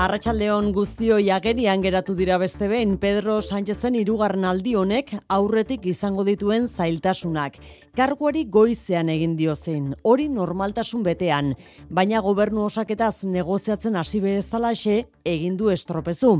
[0.00, 6.70] Arratxaldeon guztio jagerian geratu dira beste behin Pedro Sánchezen irugarren aldi honek aurretik izango dituen
[6.70, 7.58] zailtasunak.
[7.92, 11.50] Karguari goizean egin dio zein, hori normaltasun betean,
[11.90, 14.94] baina gobernu osaketaz negoziatzen hasi bezalaxe
[15.28, 16.32] egin du estropezu.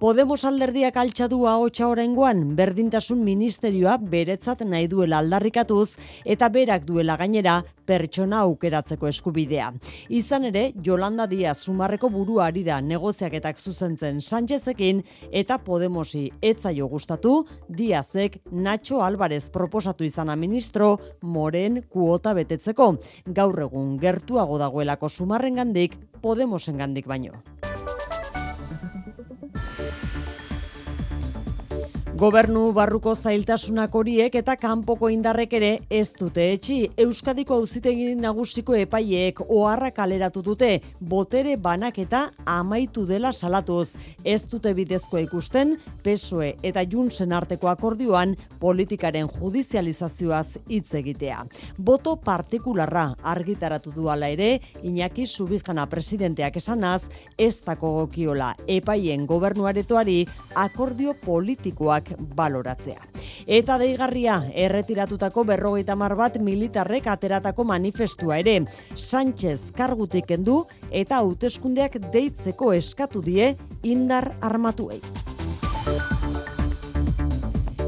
[0.00, 7.60] Podemos alderdiak altxadu ahotsa oraingoan berdintasun ministerioa beretzat nahi duela aldarrikatuz eta berak duela gainera
[7.84, 9.74] pertsona aukeratzeko eskubidea.
[10.08, 15.02] Izan ere, Jolanda Diaz sumarreko buruari da negoziaketak zuzentzen Sánchezekin
[15.32, 17.34] eta Podemosi etzaio gustatu
[17.68, 22.94] Diazek Nacho Álvarez proposatu izana ministro Moren kuota betetzeko.
[23.26, 27.42] Gaur egun gertuago dagoelako sumarrengandik Podemosengandik baino.
[32.14, 36.76] Gobernu barruko zailtasunak horiek eta kanpoko indarrek ere ez dute etxi.
[37.02, 40.68] Euskadiko auzitegi nagusiko epaileek oharra kaleratu dute
[41.00, 43.96] botere banaketa amaitu dela salatuz.
[44.22, 45.72] Ez dute bidezkoa ikusten
[46.04, 51.42] PSOE eta Junsen arteko akordioan politikaren judizializazioaz hitz egitea.
[51.76, 57.02] Boto partikularra argitaratu du ala ere Iñaki Subijana presidenteak esanaz
[57.36, 60.20] ez dako gokiola epaien gobernuaretoari
[60.54, 63.00] akordio politikoak baloratzea.
[63.46, 68.60] Eta deigarria, erretiratutako berrogeita mar bat militarrek ateratako manifestua ere.
[68.96, 75.00] Sánchez kargutik kendu eta hauteskundeak deitzeko eskatu die indar armatuei.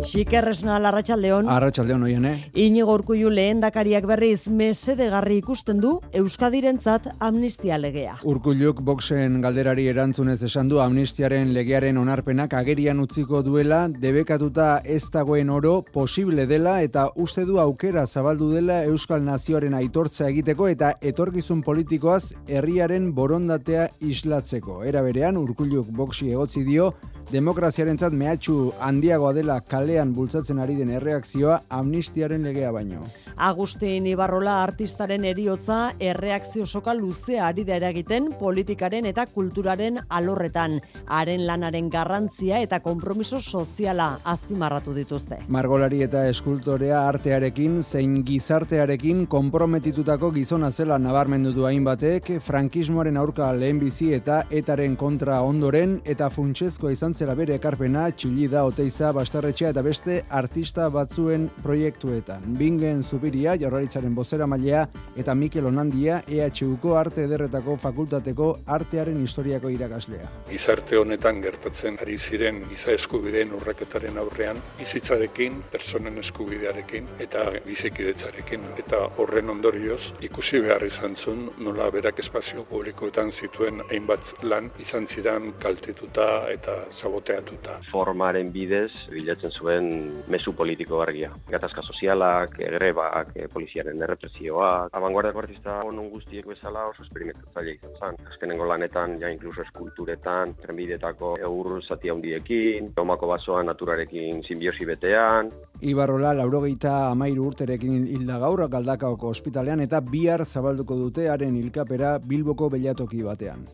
[0.06, 1.48] Xikerresna larratxaldeon.
[1.50, 2.34] Arratxaldeon oien, eh?
[2.62, 8.14] Inigo urkullu lehen dakariak berriz mesedegarri ikusten du Euskadirentzat amnistia legea.
[8.22, 15.50] Urkulluk boxen galderari erantzunez esan du amnistiaren legearen onarpenak agerian utziko duela, debekatuta ez dagoen
[15.50, 21.64] oro posible dela eta uste du aukera zabaldu dela Euskal Nazioaren aitortza egiteko eta etorkizun
[21.66, 24.84] politikoaz herriaren borondatea islatzeko.
[24.86, 26.92] Era berean, urkulluk boxi egotzi dio,
[27.32, 33.00] demokraziarentzat mehatxu handiagoa dela kalean bultzatzen ari den erreakzioa amnistiaren legea baino.
[33.36, 40.78] Agustin Ibarrola artistaren eriotza erreakzio soka luzea ari da eragiten politikaren eta kulturaren alorretan.
[41.06, 45.40] Haren lanaren garrantzia eta konpromiso soziala azpimarratu dituzte.
[45.52, 54.12] Margolari eta eskultorea artearekin zein gizartearekin konprometitutako gizona zela nabarmendu du hainbatek, frankismoaren aurka lehenbizi
[54.14, 60.18] eta etaren kontra ondoren eta funtsezkoa izan zela bere ekarpena txilida, oteiza, bastarretxea eta beste
[60.28, 62.44] artista batzuen proiektuetan.
[62.58, 64.82] Bingen Zubiria, jaurlaritzaren bozera mailea
[65.16, 70.28] eta Mikel Onandia, EHUko arte ederretako fakultateko artearen historiako irakaslea.
[70.50, 78.68] Gizarte honetan gertatzen ari ziren giza eskubideen urraketaren aurrean, bizitzarekin, personen eskubidearekin eta bizikidetzarekin.
[78.84, 85.06] Eta horren ondorioz, ikusi behar izan zuen nola berak espazio publikoetan zituen hainbat lan izan
[85.06, 87.78] ziren kaltetuta eta saboteatuta.
[87.90, 89.88] Formaren bidez, bilatzen zuen
[90.32, 91.30] mesu politiko argia.
[91.50, 94.94] Gatazka sozialak, grebak, eh, poliziaren errepresioak.
[94.96, 98.26] Abanguardiako artista honon guztiek bezala oso esperimentatzaile izan zen.
[98.26, 105.50] Azkenengo lanetan, ja inkluso eskulturetan, trenbidetako eur zati handiekin, omako basoa naturarekin simbiosi betean.
[105.80, 112.70] Ibarrola, laurogeita amairu urterekin hilda gaur galdakaoko ospitalean eta bihar zabalduko dute haren hilkapera Bilboko
[112.70, 113.66] belatoki batean.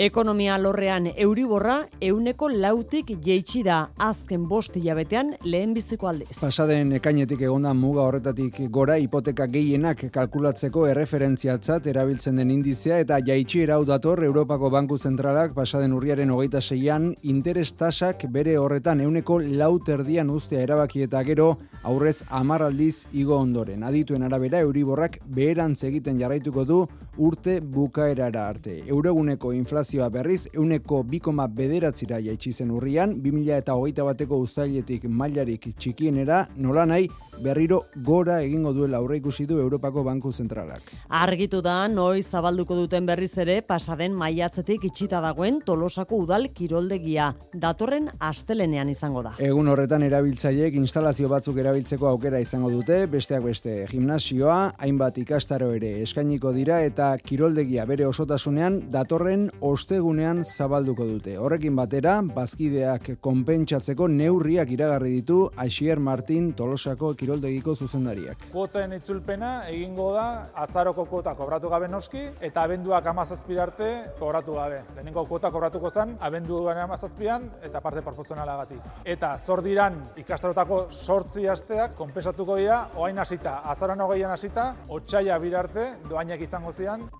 [0.00, 6.38] Ekonomia lorrean euriborra euneko lautik jeitsi da azken bost hilabetean lehen biziko aldiz.
[6.40, 13.60] Pasaden ekainetik egonda muga horretatik gora hipoteka gehienak kalkulatzeko erreferentziatzat erabiltzen den indizea eta jaitsi
[13.66, 19.92] erau dator Europako Banku Zentralak pasaden urriaren hogeita zeian interes tasak bere horretan euneko laut
[19.98, 21.50] erdian ustea erabaki eta gero
[21.82, 23.84] aurrez amarraldiz igo ondoren.
[23.84, 26.80] Adituen arabera euriborrak beherantz egiten jarraituko du
[27.20, 28.78] urte bukaerara arte.
[28.88, 35.68] Euroguneko inflazioa berriz euneko bikoma bederatzira jaitsi zen urrian, 2000 eta hogeita bateko uztailetik mailarik
[35.76, 40.92] txikienera, nola nahi berriro gora egingo duela aurre ikusi du Europako Banku Zentralak.
[41.08, 47.30] Argitu da, noiz zabalduko duten berriz ere, pasaden maiatzetik itxita dagoen tolosako udal kiroldegia.
[47.52, 49.34] Datorren astelenean izango da.
[49.38, 55.96] Egun horretan erabiltzaileek instalazio batzuk erabiltzeko aukera izango dute, besteak beste gimnasioa, hainbat ikastaro ere
[56.04, 61.36] eskainiko dira eta kiroldegia bere osotasunean datorren ostegunean zabalduko dute.
[61.38, 68.48] Horrekin batera, bazkideak konpentsatzeko neurriak iragarri ditu Aixier Martin Tolosako kiroldegiko zuzendariak.
[68.52, 70.26] Kuoten itzulpena egingo da
[70.64, 74.82] azaroko kuota kobratu gabe noski eta abenduak arte kobratu gabe.
[74.96, 78.80] Lehenengo kuota kobratuko zen abenduan amazazpian eta parte proportzionalagatik.
[79.04, 85.86] Eta zor diran ikastarotako sortzi asteak konpensatuko dira oain hasita, azaran hogeian hasita, otxaila birarte
[86.08, 86.89] doainak izango zian.
[86.90, 87.10] quedan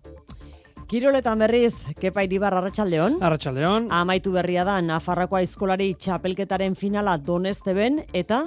[0.91, 3.21] Kiroletan berriz, Kepa Iribar Arratsaldeon.
[3.23, 3.85] Arratsaldeon.
[3.95, 8.41] Amaitu berria da Nafarroako aizkolari txapelketaren finala Donesteben eta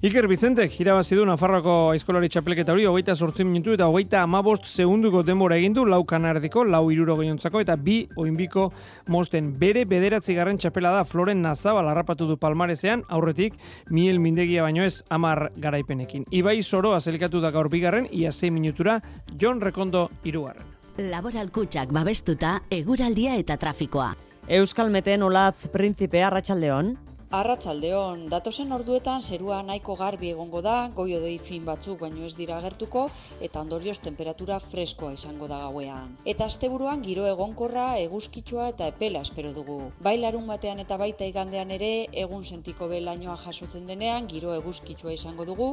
[0.00, 5.76] Iker Bizentek irabazi du Nafarroako aizkolari txapelketa hori 28 minutu eta 35 segunduko denbora egin
[5.76, 8.70] du lau kanardiko, lau iruro gehiontzako eta bi oinbiko
[9.12, 13.60] mosten bere bederatzigarren txapela da Floren Nazabal harrapatu du palmarezean aurretik
[13.90, 16.24] Miel Mindegia baino ez amar garaipenekin.
[16.30, 19.02] Ibai Soro azelkatu da gaur bigarren ia 6 minutura
[19.36, 20.71] John Rekondo irugarren.
[21.00, 24.10] Laboral kutsak babestuta, eguraldia eta trafikoa.
[24.52, 26.90] Euskal Meten Olatz Prinzipe Arratsaldeon.
[27.32, 32.58] Arratsaldeon, datosen orduetan zerua nahiko garbi egongo da, goio dei fin batzuk baino ez dira
[32.60, 33.06] agertuko
[33.46, 36.10] eta ondorioz temperatura freskoa izango da gauean.
[36.28, 39.78] Eta asteburuan giro egonkorra, eguzkitsua eta epela espero dugu.
[40.04, 41.88] Bai larun batean eta baita igandean ere
[42.24, 45.70] egun sentiko belainoa jasotzen denean giro eguzkitsua izango dugu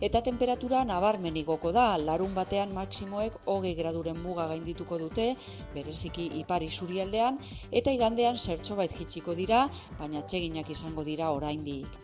[0.00, 1.98] eta temperatura nabarmen igoko da.
[1.98, 5.28] Larun batean maksimoek hogei graduren muga gaindituko dute,
[5.76, 7.36] bereziki ipari zurialdean
[7.70, 9.66] eta igandean zertxo bait jitsiko dira,
[10.00, 12.02] baina txeginak izango dira oraindik.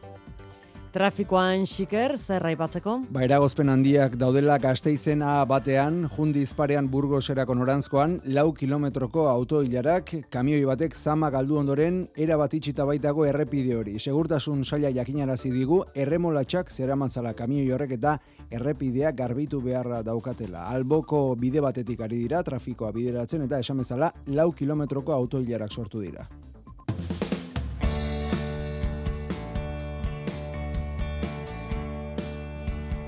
[0.89, 2.95] Trafikoan xiker, zer aipatzeko?
[3.13, 10.97] Ba, eragozpen handiak daudela gazteizena batean, jundi izparean burgoserako norantzkoan, lau kilometroko autoilarak, kamioi batek
[10.97, 13.99] zama galdu ondoren, erabat itxita baitago errepide hori.
[14.01, 18.17] Segurtasun saia jakinarazi digu, erremolatxak zeramantzala kamioi horrek eta
[18.51, 20.71] errepidea garbitu beharra daukatela.
[20.73, 26.25] Alboko bide batetik ari dira, trafikoa bideratzen eta esamezala, lau kilometroko autoilarak sortu dira.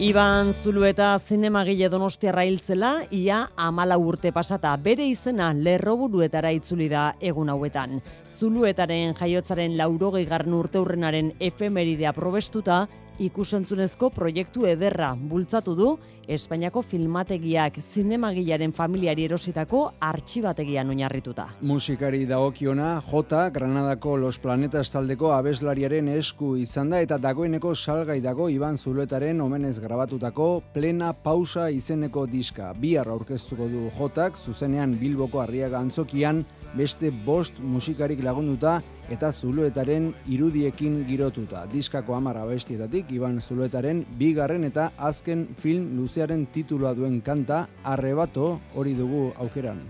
[0.00, 7.52] Iban Zulueta zinemagile donostiarra hiltzela, ia amala urte pasata bere izena lerroburuetara itzuli da egun
[7.52, 7.99] hauetan.
[8.38, 12.87] Zuluetaren jaiotzaren laurogei garn urte hurrenaren efemeridea probestuta,
[13.20, 15.90] ikusentzunezko proiektu ederra bultzatu du
[16.31, 21.49] Espainiako filmategiak zinemagilaren familiari erositako artxibategian oinarrituta.
[21.67, 28.49] Musikari dagokiona, J, Granadako Los Planetas taldeko abeslariaren esku izan da eta dagoeneko salgai dago
[28.49, 32.70] Iban Zuluetaren omenez grabatutako plena pausa izeneko diska.
[32.78, 36.44] Bihar aurkeztuko du Jotak, zuzenean Bilboko Arriaga Antzokian,
[36.78, 38.78] beste bost musikarik lagunduta
[39.10, 41.66] eta Zuluetaren irudiekin girotuta.
[41.70, 48.94] Diskako amara bestietatik, Iban Zuluetaren bigarren eta azken film luzearen titulua duen kanta, arrebato hori
[48.94, 49.82] dugu aukeran.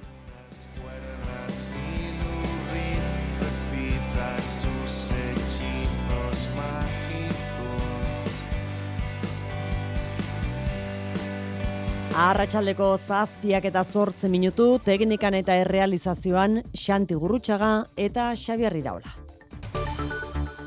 [12.11, 19.13] Arratxaldeko zazpiak eta zortze minutu, teknikan eta errealizazioan Xanti Gurrutxaga eta Xabier Iraola.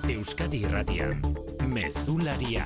[0.07, 1.19] Euskadi Irratian,
[1.67, 2.65] Mezularia.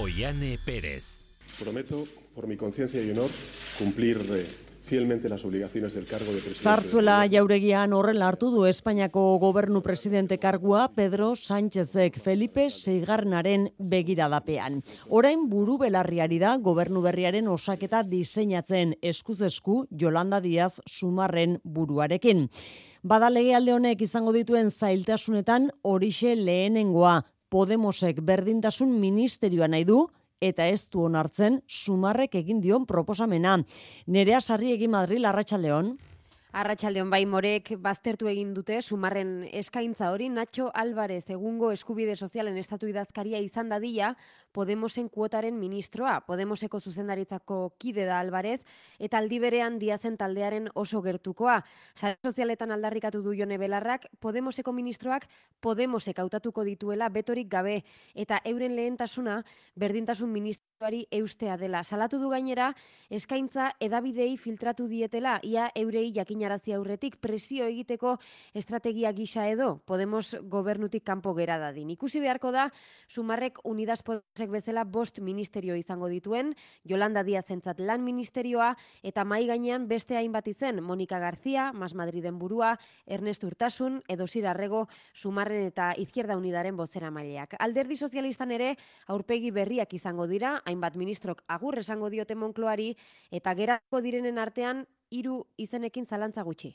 [0.00, 1.24] Oiane Pérez.
[1.60, 3.30] Prometo, por mi conciencia y honor,
[3.78, 4.46] cumplir eh,
[4.84, 6.62] fielmente las obligaciones del cargo de presidente.
[6.62, 14.82] Zartzuela jauregian horrela hartu du Espainiako gobernu presidente kargua Pedro Sánchezek Felipe Seigarnaren begiradapean.
[15.08, 22.50] Orain buru belarriari da gobernu berriaren osaketa diseinatzen eskuzesku Jolanda Diaz Sumarren buruarekin.
[23.02, 30.08] Bada legealde honek izango dituen zailtasunetan horixe lehenengoa Podemosek berdintasun ministerioa nahi du,
[30.44, 33.56] eta ez du onartzen sumarrek egin dion proposamena.
[34.06, 35.94] Nerea sarri egin Madril Arratsaldeon.
[36.54, 42.86] Arratsaldeon bai morek baztertu egin dute sumarren eskaintza hori Nacho Álvarez egungo eskubide sozialen estatu
[42.86, 44.12] idazkaria izan dadila
[44.54, 48.60] Podemosen kuotaren ministroa, Podemoseko zuzendaritzako kide da Alvarez,
[49.02, 51.56] eta aldi berean diazen taldearen oso gertukoa.
[51.98, 55.26] Sare sozialetan aldarrikatu du jone belarrak, Podemoseko ministroak
[55.60, 57.80] Podemosek hautatuko dituela betorik gabe,
[58.14, 59.40] eta euren lehentasuna
[59.74, 61.82] berdintasun ministroari eustea dela.
[61.82, 62.70] Salatu du gainera,
[63.10, 68.18] eskaintza edabidei filtratu dietela, ia eurei jakina jakinarazi aurretik presio egiteko
[68.54, 71.90] estrategia gisa edo Podemos gobernutik kanpo gera dadin.
[71.90, 72.70] Ikusi beharko da
[73.08, 79.46] Sumarrek Unidas Podemosek bezala bost ministerio izango dituen, Yolanda Díaz entzat lan ministerioa eta mai
[79.46, 85.92] gainean beste hainbat izen Monika García, Mas Madriden burua, Ernest Urtasun edo Sirarrego Sumarren eta
[85.96, 87.56] Izquierda Unidaren bozera maileak.
[87.58, 92.94] Alderdi sozialistan ere aurpegi berriak izango dira, hainbat ministrok agur esango diote Monkloari
[93.30, 96.74] eta gerako direnen artean hiru izenekin zalantza gutxi.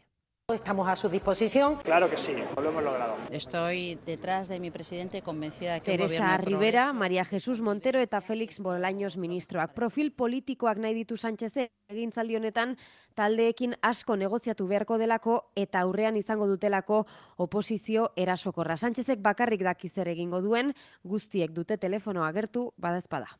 [0.53, 1.75] Estamos a su disposición.
[1.77, 3.15] Claro que sí, lo hemos logrado.
[3.29, 8.59] Estoy detrás de mi presidente convencida de que Teresa Rivera, María Jesús Montero eta Félix
[8.59, 9.73] Bolaños ministroak.
[9.73, 12.77] Profil politikoak nahi ditu Sánchez egintzaldi honetan
[13.13, 17.05] taldeekin asko negoziatu beharko delako eta aurrean izango dutelako
[17.37, 18.77] oposizio erasokorra.
[18.77, 23.37] Sánchezek bakarrik daki zer egingo duen, guztiek dute telefono agertu badazpada.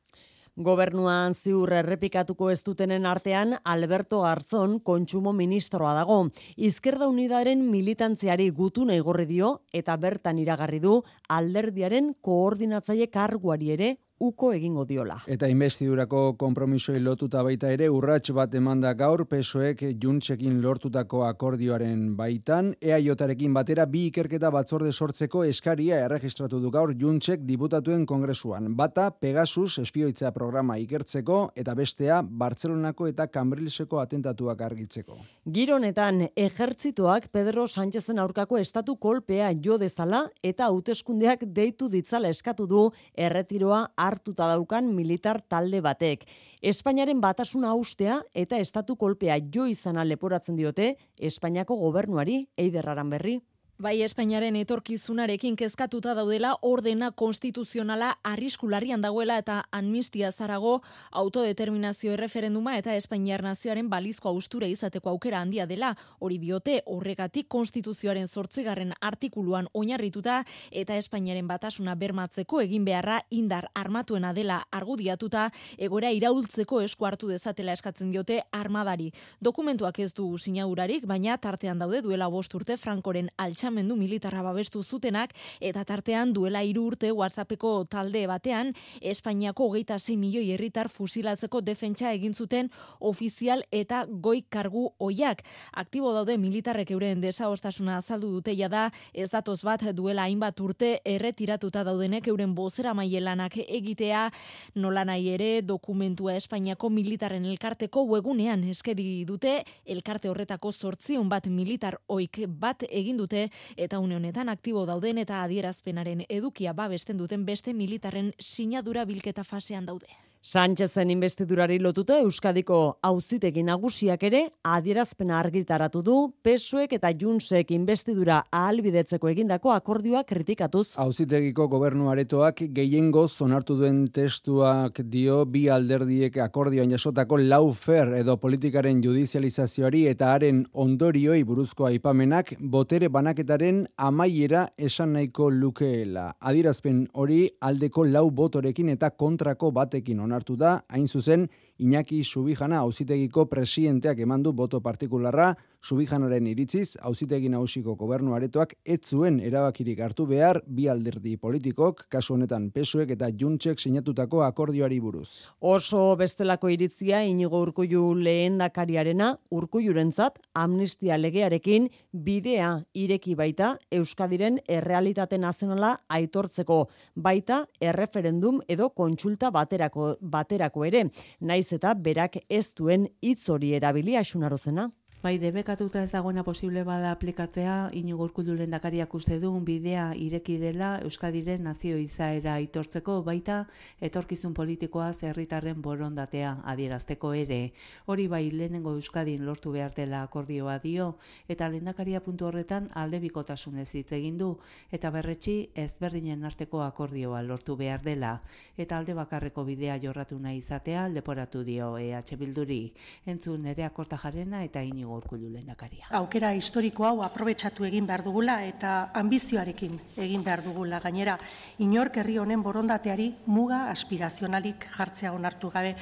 [0.59, 6.17] Gobernuan ziur errepikatuko ez dutenen artean Alberto Garzón kontsumo ministroa dago.
[6.57, 10.97] Izkerda Unidaren militantziari gutuna igorri dio eta bertan iragarri du
[11.31, 15.17] alderdiaren koordinatzaile karguari ere uko egingo diola.
[15.31, 22.73] Eta investidurako konpromisoi lotuta baita ere urrats bat emanda gaur pesoek juntsekin lortutako akordioaren baitan,
[22.81, 28.73] EAJarekin batera bi ikerketa batzorde sortzeko eskaria erregistratu du gaur juntsek diputatuen kongresuan.
[28.75, 35.17] Bata Pegasus espioitza programa ikertzeko eta bestea Bartzelonako eta Kambrilseko atentatuak argitzeko.
[35.47, 42.83] Gironetan ejertzituak Pedro Sánchezen aurkako estatu kolpea jo dezala eta hauteskundeak deitu ditzala eskatu du
[43.15, 46.25] erretiroa hartuta daukan militar talde batek.
[46.61, 53.39] Espainiaren batasuna austea eta estatu kolpea jo izana leporatzen diote Espainiako gobernuari eiderraran berri.
[53.79, 60.73] Bai Espainiaren etorkizunarekin kezkatuta daudela ordena konstituzionala arriskularrian dagoela eta amnistia zarago
[61.21, 65.93] autodeterminazio erreferenduma eta Espainiar nazioaren balizko austura izateko aukera handia dela.
[66.19, 74.33] Hori diote horregatik konstituzioaren sortzigarren artikuluan oinarrituta eta Espainiaren batasuna bermatzeko egin beharra indar armatuena
[74.33, 79.13] dela argudiatuta egora iraultzeko esku hartu dezatela eskatzen diote armadari.
[79.39, 84.81] Dokumentuak ez du sinadurarik, baina tartean daude duela bost urte Frankoren altxa altxamendu militarra babestu
[84.83, 91.61] zutenak eta tartean duela hiru urte WhatsAppeko talde batean Espainiako hogeita 6 milioi herritar fusilatzeko
[91.61, 95.43] defentsa egin zuten ofizial eta goi kargu oiak.
[95.73, 101.83] Aktibo daude militarrek euren desaostasuna azaldu dute da ez datoz bat duela hainbat urte erretiratuta
[101.83, 104.31] daudenek euren bozera maielanak egitea
[104.75, 111.99] nola nahi ere dokumentua Espainiako militarren elkarteko webunean eskedi dute elkarte horretako zortzion bat militar
[112.07, 117.73] oik bat egin dute eta une honetan aktibo dauden eta adierazpenaren edukia babesten duten beste
[117.73, 120.28] militarren sinadura bilketa fasean daude.
[120.41, 129.27] Sánchezen investidurari lotuta Euskadiko auzitegi nagusiak ere adierazpena argitaratu du Pesuek eta Junsek investidura ahalbidetzeko
[129.27, 130.93] egindako akordioa kritikatuz.
[130.95, 139.03] Auzitegiko gobernu aretoak gehiengo zonartu duen testuak dio bi alderdiek akordioan jasotako laufer edo politikaren
[139.03, 146.29] judizializazioari eta haren ondorioi buruzko aipamenak botere banaketaren amaiera esan nahiko lukeela.
[146.39, 153.45] Adierazpen hori aldeko lau botorekin eta kontrako batekin onartu da, hain zuzen, Iñaki Subijana auzitegiko
[153.49, 160.59] presidenteak emandu boto partikularra, Subijanaren iritziz, auzitegi nausiko gobernu aretoak ez zuen erabakirik hartu behar
[160.67, 165.47] bi alderdi politikok, kasu honetan pesuek eta juntsek sinatutako akordioari buruz.
[165.61, 175.39] Oso bestelako iritzia inigo urkuju lehen dakariarena, urkujurentzat amnistia legearekin bidea ireki baita Euskadiren errealitate
[175.39, 176.83] nazionala aitortzeko
[177.15, 181.07] baita erreferendum edo kontsulta baterako, baterako ere.
[181.39, 184.91] Naiz eta berak ez duen hitz hori erabili asunarozena.
[185.21, 190.93] Bai, debekatuta ez dagoena posible bada aplikatzea, inigo urkullu lendakariak uste du bidea ireki dela
[191.03, 193.57] Euskadiren nazio izaera aitortzeko baita
[193.99, 197.73] etorkizun politikoa zerritarren borondatea adierazteko ere.
[198.05, 201.09] Hori bai lehenengo Euskadin lortu behar dela akordioa dio
[201.49, 204.53] eta lendakaria puntu horretan alde bikotasunez hitz egin du
[204.89, 208.37] eta berretxi ezberdinen arteko akordioa lortu behar dela
[208.77, 212.81] eta alde bakarreko bidea jorratu nahi izatea leporatu dio EH Bilduri.
[213.25, 216.05] Entzun ere akorta jarena eta inigo Iñigo Urkullu lehendakaria.
[216.11, 220.99] Aukera historiko hau aprobetxatu egin behar dugula eta ambizioarekin egin behar dugula.
[221.01, 221.37] Gainera,
[221.79, 225.95] inork herri honen borondateari muga aspirazionalik jartzea onartu gabe.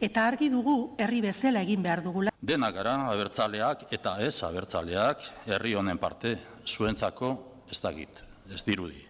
[0.00, 2.30] Eta argi dugu herri bezala egin behar dugula.
[2.40, 6.36] Dena gara, abertzaleak eta ez abertzaleak herri honen parte
[6.66, 7.32] zuentzako
[7.70, 9.06] ez dagit, ez dirudi.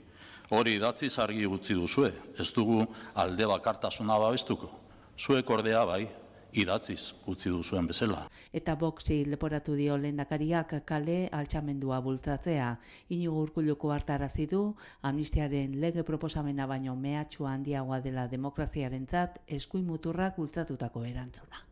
[0.50, 4.70] Hori datzi argi gutzi duzue, ez dugu alde bakartasuna babestuko.
[5.18, 6.08] Zuek ordea bai,
[6.52, 8.26] idatziz utzi duzuen bezala.
[8.52, 12.70] Eta boksi leporatu dio lehendakariak kale altxamendua bultzatzea.
[13.08, 14.62] Inigo urkulluko hartarazi du,
[15.02, 21.66] amnistiaren lege proposamena baino mehatxu handiagoa dela demokraziarentzat eskuin muturrak bultzatutako erantzuna.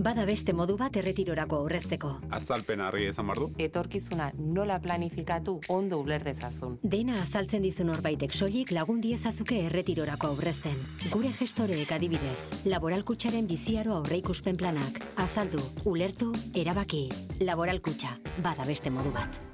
[0.00, 2.10] Bada beste modu bat erretirorako aurrezteko.
[2.32, 3.50] Azalpen harri ezan bardu.
[3.60, 6.78] Etorkizuna nola planifikatu ondo uler dezazun.
[6.94, 10.80] Dena azaltzen dizun horbaitek soilik lagun diezazuke erretirorako aurrezten.
[11.12, 15.04] Gure gestoreek adibidez, laboralkutsaren biziaro aurreikuspen planak.
[15.20, 17.08] Azaldu, ulertu, erabaki.
[17.44, 19.49] Laboralkutxa, bada beste modu bat.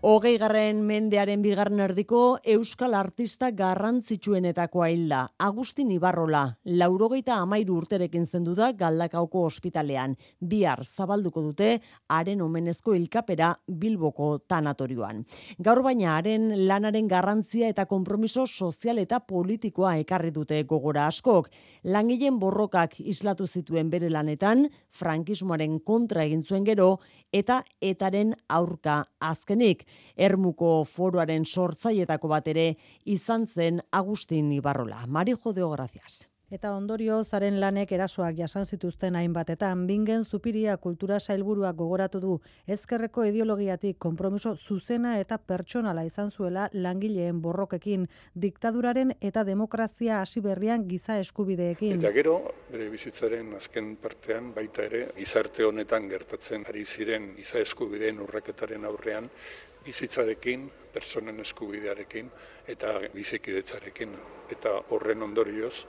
[0.00, 5.18] Hogei garren mendearen bigarren erdiko Euskal Artista garrantzitsuenetakoa hilda.
[5.44, 10.14] Agustin Ibarrola, laurogeita amairu urterekin zendu da Galdakauko ospitalean.
[10.40, 15.26] Bihar zabalduko dute haren omenezko hilkapera Bilboko tanatorioan.
[15.60, 21.52] Gaur baina haren lanaren garrantzia eta konpromiso sozial eta politikoa ekarri dute gogora askok.
[21.84, 26.94] Langileen borrokak islatu zituen bere lanetan, frankismoaren kontra egin zuen gero,
[27.32, 29.89] eta etaren aurka azkenik.
[30.16, 32.66] Ermuko foroaren sortzaietako bat ere
[33.04, 35.06] izan zen Agustin Ibarrola.
[35.06, 36.30] Mari Jodeo, gracias.
[36.50, 42.32] Eta ondorio zaren lanek erasoak jasan zituzten hainbatetan, bingen zupiria kultura sailburuak gogoratu du
[42.66, 50.88] ezkerreko ideologiatik konpromiso zuzena eta pertsonala izan zuela langileen borrokekin, diktaduraren eta demokrazia hasi berrian
[50.88, 52.00] giza eskubideekin.
[52.00, 52.34] Eta gero,
[52.72, 59.30] bere bizitzaren azken partean, baita ere, gizarte honetan gertatzen ari ziren giza eskubideen urraketaren aurrean,
[59.84, 62.30] bizitzarekin, personen eskubidearekin
[62.68, 64.16] eta bizikidetzarekin.
[64.50, 65.84] Eta horren ondorioz,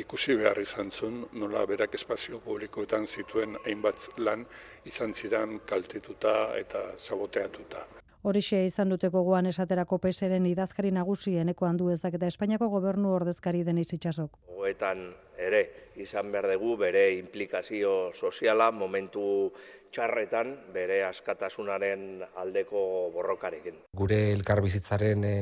[0.00, 4.46] ikusi behar izan zuen, nola berak espazio publikoetan zituen hainbat lan
[4.88, 7.84] izan ziren kaltetuta eta saboteatuta.
[8.26, 13.60] Horixe izan duteko gogoan esaterako peseren idazkari nagusi eneko handu ezak eta Espainiako gobernu ordezkari
[13.66, 14.32] den izitxasok.
[14.56, 15.04] Goetan
[15.38, 15.60] ere
[16.02, 19.26] izan behar dugu bere implikazio soziala momentu
[19.94, 22.80] txarretan bere askatasunaren aldeko
[23.14, 23.78] borrokarekin.
[24.00, 25.36] Gure elkarbizitzaren e,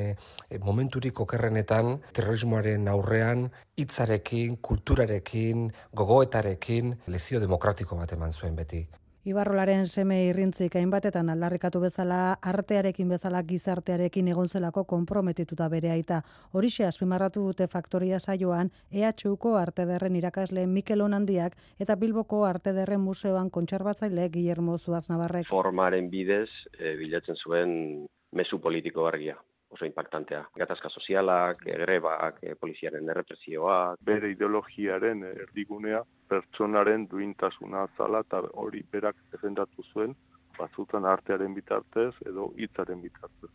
[0.66, 3.46] momenturik okerrenetan terrorismoaren aurrean
[3.80, 5.70] hitzarekin, kulturarekin,
[6.02, 8.84] gogoetarekin lezio demokratiko bat eman zuen beti.
[9.24, 16.18] Ibarrolaren seme irrintzik hainbatetan aldarrikatu bezala, artearekin bezala gizartearekin egon zelako konprometituta bere aita.
[16.52, 24.28] Horixe azpimarratu dute faktoria saioan, EHUko artederren irakasle Mikel Onandiak eta Bilboko artederren museoan kontserbatzaile
[24.28, 25.48] Guillermo Zuaz Navarrek.
[25.48, 29.40] Formaren bidez, e, bilatzen zuen mesu politiko argia
[29.74, 30.44] oso impactantea.
[30.58, 33.98] Gatazka sozialak, grebak, eh, poliziaren errepresioak.
[34.00, 40.16] Bere ideologiaren erdigunea pertsonaren duintasuna zala eta hori berak defendatu zuen
[40.58, 43.50] batzutan artearen bitartez edo hitzaren bitartez.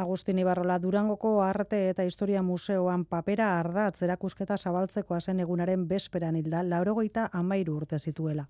[0.00, 6.62] Agustin Ibarrola Durangoko Arte eta Historia Museoan papera ardatz erakusketa zabaltzeko zen egunaren besperan hilda,
[6.62, 8.46] laurogeita amairu urte zituela.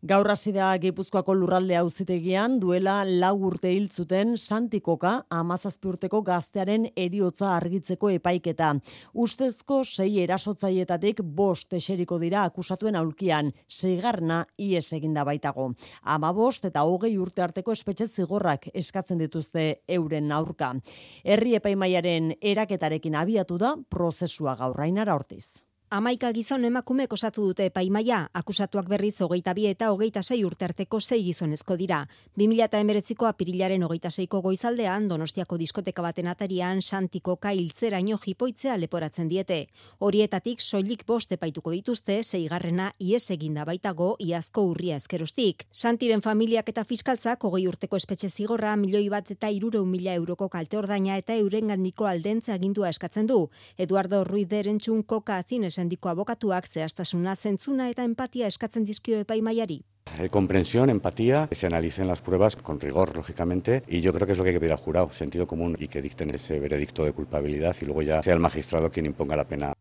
[0.00, 7.50] Gaur hasi da Gipuzkoako lurralde auzitegian duela lau urte hiltzuten Santikoka amazazpi urteko gaztearen eriotza
[7.58, 8.70] argitzeko epaiketa.
[9.12, 15.74] Ustezko sei erasotzaietatik bost eseriko dira akusatuen aulkian, seigarna ies eginda baitago.
[16.00, 20.78] Ama bost eta hogei urte arteko espetxe zigorrak eskatzen dituzte euren aurka.
[21.24, 25.60] Herri epaimaiaren eraketarekin abiatu da prozesua gaurrainara hortiz.
[25.92, 31.00] Amaika gizon emakume osatu dute epaimaia, akusatuak berriz hogeita bi eta hogeita sei urte arteko
[31.00, 32.04] sei gizonezko dira.
[32.38, 38.76] 2000 eta emeretziko apirilaren hogeita seiko goizaldean, donostiako diskoteka baten atarian, santiko kailtzera ino jipoitzea
[38.76, 39.66] leporatzen diete.
[39.98, 45.66] Horietatik soilik bost epaituko dituzte, seigarrena ies eginda baitago iazko urria eskerostik.
[45.72, 50.78] Santiren familiak eta fiskaltzak hogei urteko espetxe zigorra, milioi bat eta irure mila euroko kalte
[50.78, 53.42] ordaina eta eurengandiko aldentza agindua eskatzen du.
[53.76, 59.80] Eduardo Ruideren koka azines sendiko abokatuak zehaztasuna zentzuna eta empatia eskatzen dizkio epaimaiari.
[60.18, 64.32] Eh, comprensión, empatía, que se analicen las pruebas con rigor, lógicamente, y yo creo que
[64.32, 67.04] es lo que hay que pedir al jurado, sentido común y que dicten ese veredicto
[67.04, 69.72] de culpabilidad y luego ya sea el magistrado quien imponga la pena.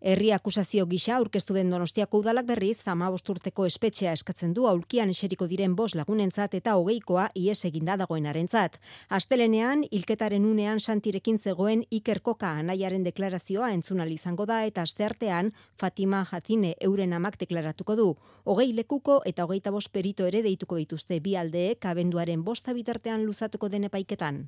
[0.00, 5.46] Herri akusazio gisa aurkeztu den Donostiako udalak berriz 15 urteko espetxea eskatzen du aulkian eseriko
[5.48, 8.76] diren bos lagunentzat eta hogeikoa ies eginda dagoenarentzat.
[9.08, 16.74] Astelenean hilketaren unean santirekin zegoen Ikerkoka anaiaren deklarazioa entzunal izango da eta asteartean Fatima Jatine
[16.80, 18.10] euren amak deklaratuko du.
[18.44, 23.72] Hogei lekuko eta hogeita bost perito ere deituko dituzte bi aldeek abenduaren bosta bitartean luzatuko
[23.72, 24.44] den epaiketan.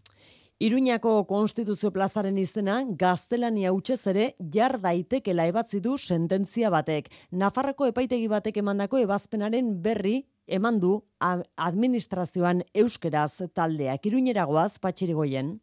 [0.58, 7.06] Iruñako konstituzio plazaren izena gaztelania utxez ere jar daitekela ebatzi du sententzia batek.
[7.30, 10.16] Nafarroko epaitegi batek emandako ebazpenaren berri
[10.48, 14.10] eman du administrazioan euskeraz taldeak.
[14.10, 15.60] Iruñeragoaz patxirigoien.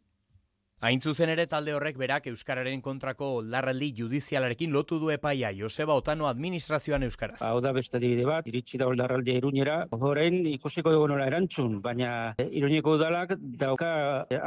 [0.84, 6.26] Hain zuzen ere talde horrek berak Euskararen kontrako oldarraldi judizialarekin lotu du epaia Joseba Otano
[6.28, 7.38] administrazioan Euskaraz.
[7.40, 12.10] Hau da beste dibide bat, iritsi da oldarraldi irunera, horrein ikusiko dugu nola erantzun, baina
[12.36, 13.88] eh, iruñeko udalak dauka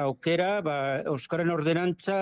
[0.04, 0.78] aukera ba,
[1.10, 2.20] Euskaren ordenantza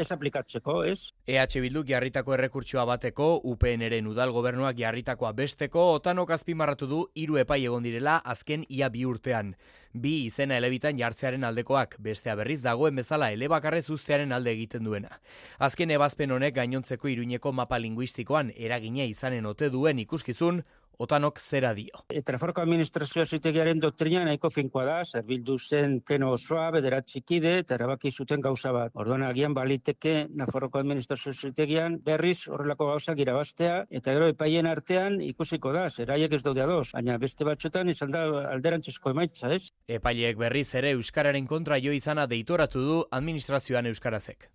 [0.00, 1.12] ez aplikatzeko, ez?
[1.28, 7.66] EH Bilduk jarritako errekurtsoa bateko, UPNren udal gobernuak jarritakoa besteko, Otanok azpimarratu du hiru epai
[7.66, 9.52] egon direla azken ia bi urtean
[9.92, 15.18] bi izena elebitan jartzearen aldekoak, bestea berriz dagoen bezala elebakarrez ustearen alde egiten duena.
[15.58, 20.62] Azken ebazpen honek gainontzeko iruñeko mapa linguistikoan eragine izanen ote duen ikuskizun,
[21.02, 22.04] Otanok zera dio.
[22.14, 28.12] Eta Nafarroko administrazioa zitegiaren doktrina nahiko finkoa da, zerbildu zen pleno osoa, bederatxikide, eta erabaki
[28.12, 28.94] zuten gauza bat.
[28.94, 35.74] Orduan agian baliteke Nafarroko administrazioa zitegian berriz horrelako gauzak irabaztea, eta gero epaien artean ikusiko
[35.74, 39.72] da, zeraiek ez daude ados, baina beste batxotan izan da alderantzizko emaitza, ez?
[39.90, 44.52] Epaileek berriz ere Euskararen kontra jo izana deitoratu du administrazioan Euskarazek.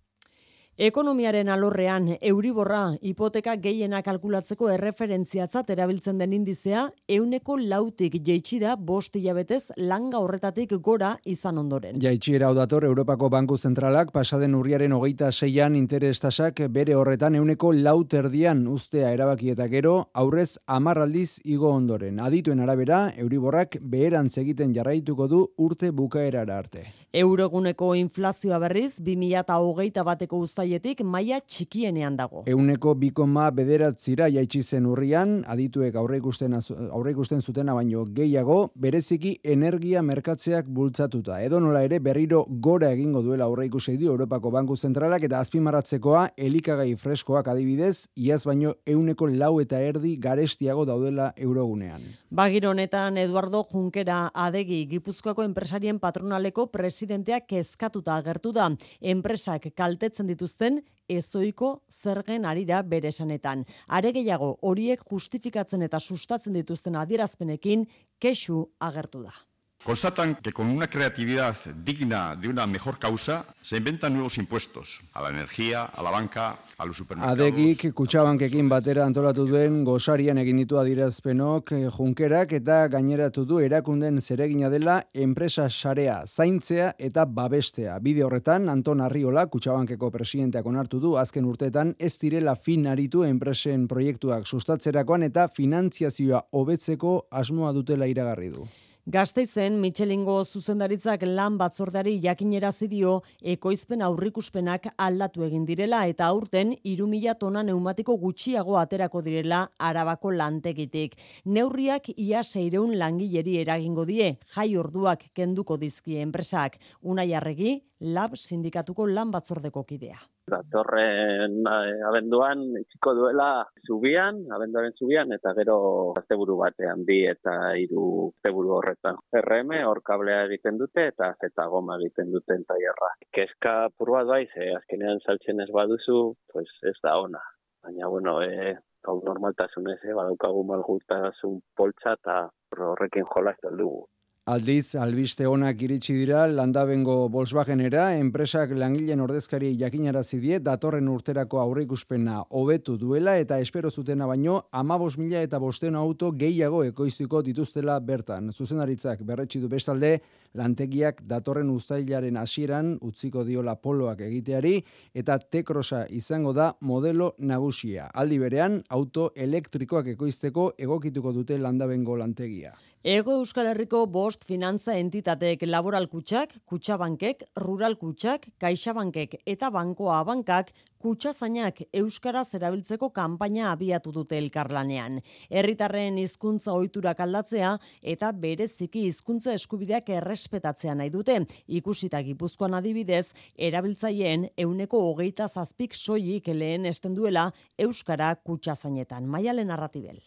[0.78, 6.84] Ekonomiaren alorrean, euriborra hipoteka gehiena kalkulatzeko erreferentziatzat erabiltzen den indizea,
[7.16, 11.98] euneko lautik jeitsi da bost hilabetez langa horretatik gora izan ondoren.
[11.98, 19.10] Jaitsi eraudator Europako Banku Zentralak pasaden urriaren hogeita seian interestasak bere horretan euneko lauterdian ustea
[19.16, 22.22] erabaki eta gero aurrez amarraldiz igo ondoren.
[22.22, 26.86] Adituen arabera, euriborrak beherantz egiten jarraituko du urte bukaerara arte.
[27.10, 32.42] Euroguneko inflazioa berriz, 2008 bateko usta sailetik maila txikienean dago.
[32.46, 36.54] Euneko bikoma bederatzira jaitsi zen urrian, adituek aurre ikusten,
[36.92, 41.40] aurre ikusten zutena baino gehiago, bereziki energia merkatzeak bultzatuta.
[41.42, 46.28] Edo nola ere berriro gora egingo duela aurre ikusi du Europako Banku Zentralak eta azpimarratzekoa
[46.36, 52.02] elikagai freskoak adibidez, iaz baino euneko lau eta erdi garestiago daudela eurogunean.
[52.30, 58.68] Bagir honetan Eduardo Junkera adegi Gipuzkoako enpresarien patronaleko presidenteak kezkatuta agertu da.
[59.00, 63.64] Enpresak kaltetzen dituzte dituzten ezoiko zergen arira bere esanetan.
[63.88, 67.86] Are gehiago horiek justifikatzen eta sustatzen dituzten adierazpenekin
[68.20, 69.47] kexu agertu da.
[69.84, 75.22] Constatan que con una creatividad digna de una mejor causa se inventan nuevos impuestos a
[75.22, 77.40] la energía, a la banca, a los supermercados.
[77.40, 84.20] Adegik kutsabankekin batera antolatu duen gozarian egin ditu adirazpenok eh, junkerak eta gaineratu du erakunden
[84.20, 87.98] zeregina dela enpresa sarea, zaintzea eta babestea.
[88.00, 93.86] Bide horretan Anton Arriola kutsabankeko presidenteak onartu du azken urteetan ez direla fin aritu enpresen
[93.88, 98.68] proiektuak sustatzerakoan eta finantziazioa hobetzeko asmoa dutela iragarri du.
[99.08, 103.14] Gasteizen Michelingo zuzendaritzak lan batzordari jakinerazi dio
[103.54, 111.16] ekoizpen aurrikuspenak aldatu egin direla eta aurten 3000 tona neumatiko gutxiago aterako direla Arabako lantegitik.
[111.46, 116.76] Neurriak ia 600 langileri eragingo die, jai orduak kenduko dizkie enpresak.
[117.00, 120.18] Unai Arregi, Lab sindikatuko lan batzordeko kidea.
[120.48, 123.48] Datorren eh, abenduan itxiko duela
[123.82, 125.78] zubian, abenduaren zubian, eta gero
[126.20, 128.04] azteburu batean bi eta hiru
[128.36, 129.18] azteburu horretan.
[129.42, 133.10] RM hor kablea egiten dute eta zeta goma egiten duten taierra.
[133.34, 136.20] Kezka pur bat bai, ze azkenean saltzen ez baduzu,
[136.52, 137.42] pues ez da ona.
[137.82, 138.76] Baina, bueno, e,
[139.10, 142.38] hau normaltasunez, e, badaukagu malgutasun poltsa eta
[142.78, 144.06] horrekin jolazten dugu.
[144.48, 152.38] Aldiz, albiste honak iritsi dira landabengo Volkswagenera, enpresak langileen ordezkari jakinarazi die datorren urterako aurreikuspena
[152.56, 158.48] hobetu duela eta espero zutena baino amabos mila eta bosten auto gehiago ekoiztiko dituztela bertan.
[158.48, 160.14] Zuzendaritzak berretsi du bestalde,
[160.56, 164.78] lantegiak datorren ustailaren hasieran utziko diola poloak egiteari
[165.12, 168.08] eta tekrosa izango da modelo nagusia.
[168.14, 172.72] Aldi berean, auto elektrikoak ekoizteko egokituko dute landabengo lantegia.
[173.04, 180.72] Ego Euskal Herriko bost finantza entitateek laboral kutsak, kutsabankek, rural kutsak, kaixabankek eta bankoa bankak
[180.98, 185.20] kutsazainak Euskara zerabiltzeko kanpaina abiatu dute elkarlanean.
[185.48, 191.36] Herritarren hizkuntza ohiturak aldatzea eta bereziki hizkuntza eskubideak errespetatzea nahi dute.
[191.68, 199.30] Ikusita Gipuzkoan adibidez, erabiltzaileen euneko hogeita zazpik soilik lehen esten duela Euskara kutsazainetan.
[199.30, 200.18] Maialen narratibel.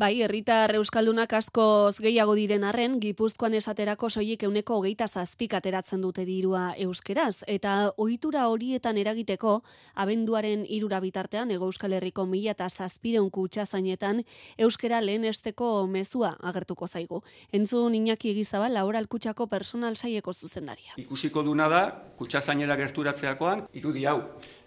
[0.00, 6.24] Bai, herritar euskaldunak askoz gehiago diren arren, Gipuzkoan esaterako soilik euneko hogeita zazpik ateratzen dute
[6.24, 9.58] dirua euskeraz, eta ohitura horietan eragiteko,
[10.00, 14.24] abenduaren irura bitartean, ego euskal herriko mila eta zazpideun kutsazainetan,
[14.56, 17.20] euskera lehen esteko mezua agertuko zaigu.
[17.52, 20.96] Entzun Iñaki egizaba, laboral kutsako personal saieko zuzendaria.
[20.96, 21.86] Ikusiko duna da,
[22.16, 24.22] kutsazainera gerturatzeakoan, irudi hau,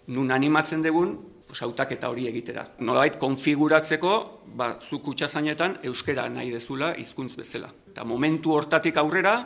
[0.06, 1.16] nun animatzen dugun,
[1.54, 2.66] sautak eta hori egitera.
[2.80, 4.14] Nolait konfiguratzeko,
[4.58, 7.70] ba, zu kutsazainetan euskera nahi dezula hizkuntz bezala.
[7.92, 9.36] Eta momentu hortatik aurrera,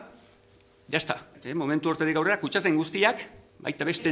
[0.90, 3.24] jazta, e, momentu hortatik aurrera, kutsazain guztiak
[3.60, 4.10] baita beste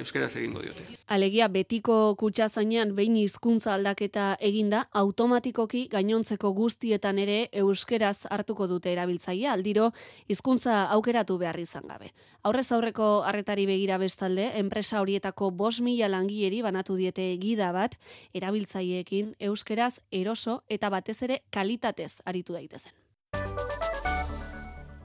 [0.00, 0.84] euskaraz egingo diote.
[1.06, 8.92] Alegia betiko kutsa zainean behin hizkuntza aldaketa eginda, automatikoki gainontzeko guztietan ere euskeraz hartuko dute
[8.92, 9.90] erabiltzaile aldiro
[10.28, 12.12] hizkuntza aukeratu behar izan gabe.
[12.42, 17.98] Aurrez aurreko harretari begira bestalde, enpresa horietako bos mila langileri banatu diete gida bat,
[18.34, 23.89] erabiltzaileekin euskeraz eroso eta batez ere kalitatez aritu daitezen.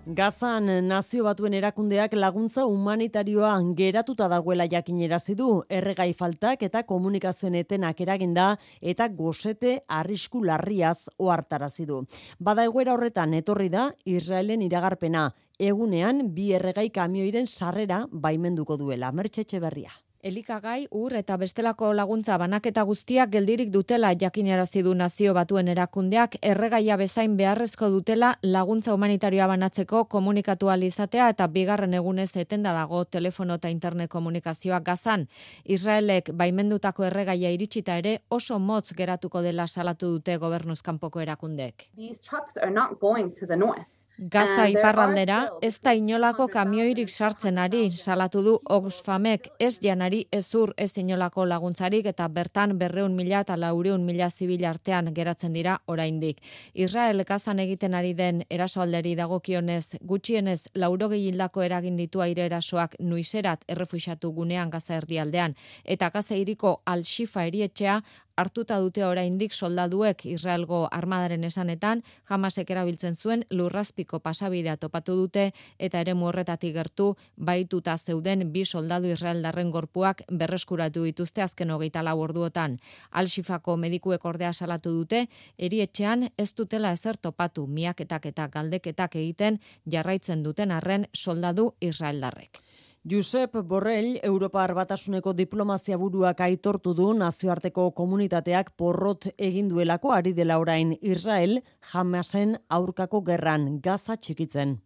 [0.05, 8.05] Gazan nazio batuen erakundeak laguntza humanitarioa geratuta dagoela jakinerazi du erregai faltak eta komunikazioen etenak
[8.05, 12.03] eraginda eta gosete arrisku larriaz ohartarazi du.
[12.37, 19.11] Bada egoera horretan etorri da Israelen iragarpena egunean bi erregai kamioiren sarrera baimenduko duela.
[19.11, 19.89] Mertxetxe berria.
[20.25, 26.95] Elikagai, ur eta bestelako laguntza banaketa guztiak geldirik dutela jakinarazi du nazio batuen erakundeak erregaia
[26.97, 33.69] bezain beharrezko dutela laguntza humanitarioa banatzeko komunikatu izatea eta bigarren egunez etenda dago telefono eta
[33.69, 35.27] internet komunikazioa gazan.
[35.63, 41.91] Israelek baimendutako erregaia iritsita ere oso motz geratuko dela salatu dute gobernuzkanpoko erakundeek.
[41.95, 43.94] These trucks are not going to the north.
[44.17, 50.93] Gaza iparraldera ez da inolako kamioirik sartzen ari, salatu du Oxfamek ez janari ezur ez
[50.97, 56.39] inolako laguntzarik eta bertan berreun mila eta laureun mila zibil artean geratzen dira oraindik.
[56.73, 63.67] Israel gazan egiten ari den erasoalderi dagokionez gutxienez laurogei hildako eragin ditu aire erasoak nuiserat
[63.67, 67.99] errefuxatu gunean gaza herrialdean eta gaza iriko al-Shifa erietxea
[68.35, 76.01] hartuta dute oraindik soldaduek Israelgo armadaren esanetan jamasek erabiltzen zuen lurrazpiko pasabidea topatu dute eta
[76.01, 82.79] ere horretatik gertu baituta zeuden bi soldadu Israeldarren gorpuak berreskuratu dituzte azken hogeita lau orduotan.
[83.11, 90.43] Al-Shifako medikuek ordea salatu dute, erietxean ez dutela ezer topatu miaketak eta galdeketak egiten jarraitzen
[90.43, 92.61] duten arren soldadu Israeldarrek.
[93.05, 100.57] Josep Borrell, Europa Batasuneko diplomazia buruak aitortu du nazioarteko komunitateak porrot egin duelako ari dela
[100.57, 101.59] orain Israel
[101.91, 104.79] jamasen aurkako gerran gaza txikitzen.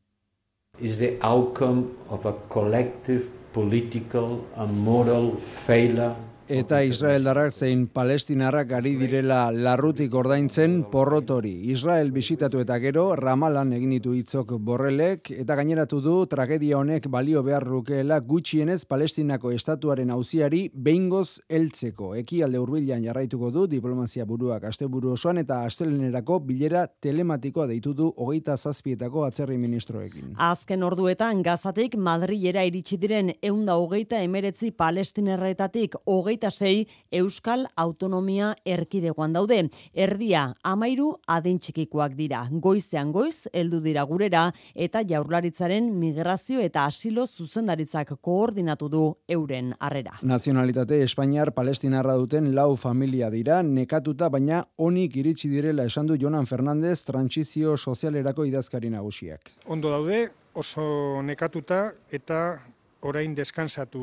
[0.81, 6.13] Is the outcome of a collective political and moral failure
[6.49, 11.51] Eta Israeldarrak zein palestinarrak ari direla larrutik ordaintzen porrotori.
[11.69, 17.43] Israel bisitatu eta gero Ramalan egin ditu hitzok borrelek eta gaineratu du tragedia honek balio
[17.45, 22.15] behar rukeela gutxienez palestinako estatuaren auziari behingoz heltzeko.
[22.23, 28.57] Ekialde hurbilan jarraituko du diplomazia buruak asteburu osoan eta astelenerako bilera telematikoa deitu du hogeita
[28.57, 30.33] zazpietako atzerri ministroekin.
[30.49, 39.33] Azken orduetan gazatik Madrilera iritsi diren eunda hogeita emeretzi palestinerretatik hogeita sei Euskal Autonomia Erkidegoan
[39.35, 39.57] daude.
[39.93, 42.45] Erdia amairu adintxikikoak dira.
[42.49, 50.15] Goizean goiz, heldu dira gurera eta jaurlaritzaren migrazio eta asilo zuzendaritzak koordinatu du euren harrera.
[50.23, 56.47] Nazionalitate Espainiar Palestinarra duten lau familia dira, nekatuta baina onik iritsi direla esan du Jonan
[56.47, 59.51] Fernandez trantsizio sozialerako idazkari nagusiak.
[59.67, 62.59] Ondo daude, oso nekatuta eta
[63.01, 64.01] orain deskansatu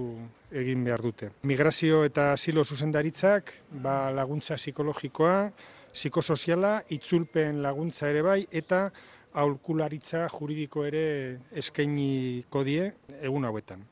[0.50, 1.30] egin behar dute.
[1.42, 5.50] Migrazio eta asilo zuzendaritzak ba, laguntza psikologikoa,
[5.92, 8.90] psikosoziala, itzulpen laguntza ere bai, eta
[9.36, 11.04] aulkularitza juridiko ere
[11.52, 13.84] eskainiko die egun hauetan.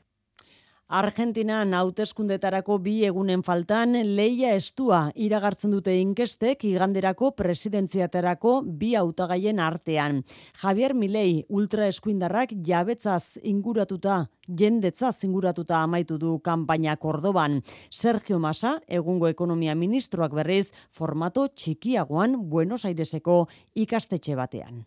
[0.87, 10.21] Argentina hauteskundetarako bi egunen faltan leia estua iragartzen dute inkestek iganderako presidentziaterako bi hautagaien artean.
[10.61, 17.63] Javier Milei ultraeskuindarrak jabetzaz inguratuta, jendetzaz inguratuta amaitu du kanpaina Kordoban.
[17.89, 24.85] Sergio Massa, egungo ekonomia ministroak berriz, formato txikiagoan Buenos Aireseko ikastetxe batean.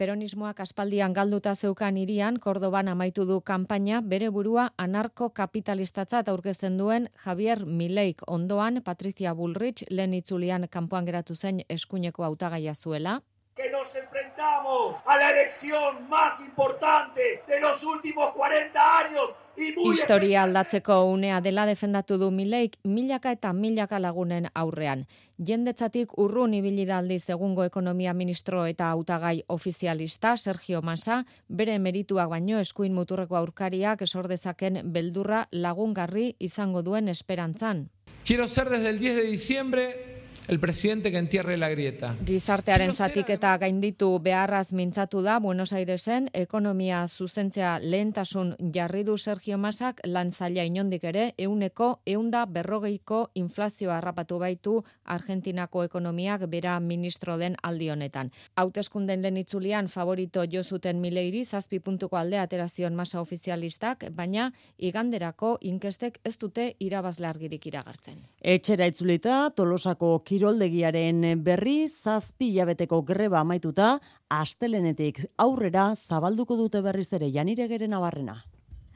[0.00, 7.08] Peronismoak aspaldian galduta zeukan irian, Kordoban amaitu du kanpaina bere burua anarko kapitalistatzat aurkezten duen
[7.24, 13.18] Javier Mileik ondoan Patricia Bullrich lehen itzulian kanpoan geratu zen eskuineko hautagaia zuela.
[13.60, 21.04] Que nos enfrentamos a la elección más importante de los últimos 40 años Historia aldatzeko
[21.04, 25.04] unea dela defendatu du Mileik milaka eta milaka lagunen aurrean.
[25.36, 32.58] Jendetzatik urrun ibili daldi egungo ekonomia ministro eta hautagai ofizialista Sergio Massa bere merituak baino
[32.58, 37.90] eskuin muturreko aurkariak esordezaken beldurra lagungarri izango duen esperantzan.
[38.24, 40.09] Quiero ser desde el 10 de diciembre
[40.50, 42.16] el presidente que entierre la grieta.
[42.26, 49.58] Gizartearen zatik eta gainditu beharraz mintzatu da Buenos Airesen ekonomia zuzentzea lehentasun jarri du Sergio
[49.58, 54.72] Masak lantzaila inondik ere euneko eunda berrogeiko inflazioa harrapatu baitu
[55.04, 58.32] Argentinako ekonomiak bera ministro den aldi honetan.
[58.56, 65.58] Hauteskunden den itzulian favorito jo zuten Mileiri zazpi puntuko alde aterazion masa ofizialistak, baina iganderako
[65.60, 68.18] inkestek ez dute irabazle argirik iragartzen.
[68.42, 73.98] Etxera itzulita, Tolosako kiroldegiaren berri zazpi hilabeteko greba amaituta,
[74.32, 78.38] astelenetik aurrera zabalduko dute berriz ere janire geren abarrena.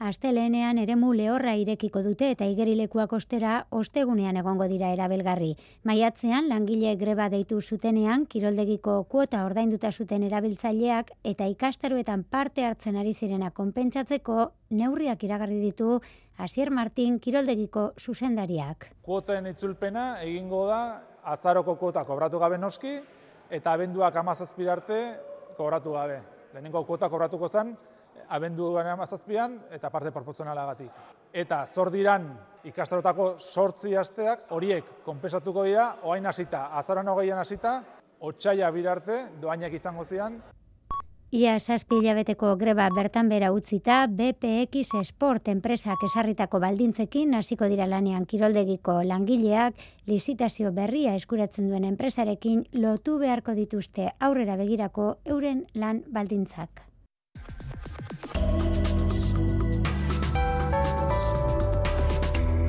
[0.01, 5.53] Astelenean eremu lehorra irekiko dute eta igerilekuak ostera ostegunean egongo dira erabelgarri.
[5.83, 13.13] Maiatzean langile greba deitu zutenean kiroldegiko kuota ordainduta zuten erabiltzaileak eta ikastaroetan parte hartzen ari
[13.13, 16.01] zirena konpentsatzeko neurriak iragarri ditu
[16.37, 18.89] Asier Martin kiroldegiko zuzendariak.
[19.05, 20.81] Kuoten itzulpena egingo da
[21.25, 22.95] azaroko kuota kobratu gabe noski
[23.49, 25.01] eta abenduak amazazpirarte
[25.57, 26.21] kobratu gabe.
[26.53, 27.75] Lehenengo kuota kobratuko zen
[28.29, 30.91] abendu gane amazazpian eta parte proportzionalagatik.
[31.33, 32.27] Eta zor diran
[32.65, 37.75] ikastarotako sortzi asteak horiek konpensatuko dira, oain hasita, azaran hogeian hasita,
[38.21, 40.39] otxaila birarte, doainak izango zian,
[41.33, 48.27] Ia zazpi hilabeteko greba bertan bera utzita, BPX Sport enpresak esarritako baldintzekin hasiko dira lanean
[48.29, 49.73] kiroldegiko langileak,
[50.05, 56.85] lizitazio berria eskuratzen duen enpresarekin lotu beharko dituzte aurrera begirako euren lan baldintzak.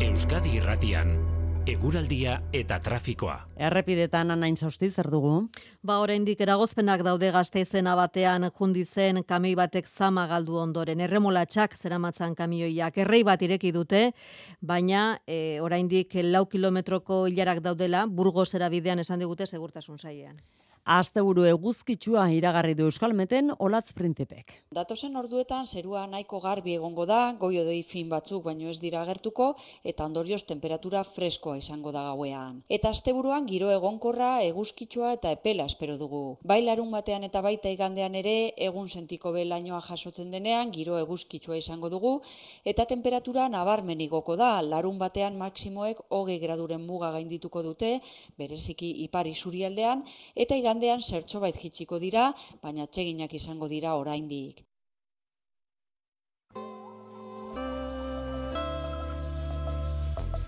[0.00, 1.25] Euskadi Irratian
[1.66, 3.34] eguraldia eta trafikoa.
[3.58, 5.48] Errepidetan anain sausti zer dugu?
[5.82, 12.98] Ba oraindik eragozpenak daude Gasteizena batean jundizen kamioi batek zama galdu ondoren erremolatxak zeramatzan kamioiak
[13.02, 14.12] errei bat ireki dute,
[14.60, 20.38] baina e, oraindik lau kilometroko hilarak daudela Burgosera bidean esan digute segurtasun saiean.
[20.86, 24.52] Asteburu eguzkitsua iragarri du Euskalmeten Olatz Printepek.
[24.70, 29.48] Datosen orduetan zerua nahiko garbi egongo da, goio dei fin batzuk baino ez dira agertuko
[29.82, 32.60] eta ondorioz temperatura freskoa izango da gauean.
[32.70, 36.20] Eta asteburuan giro egonkorra, eguzkitsua eta epela espero dugu.
[36.46, 38.36] Bai larun batean eta baita igandean ere
[38.68, 42.20] egun sentiko belainoa jasotzen denean giro eguzkitsua izango dugu
[42.62, 44.62] eta temperatura nabarmen igoko da.
[44.62, 47.92] Larun batean maksimoek hoge graduren muga gaindituko dute,
[48.38, 54.62] bereziki ipari zurialdean eta igandean igandean zertxo bait jitsiko dira, baina txeginak izango dira oraindik.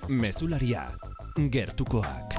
[0.08, 0.88] Mesularia,
[1.36, 2.36] gertukoak.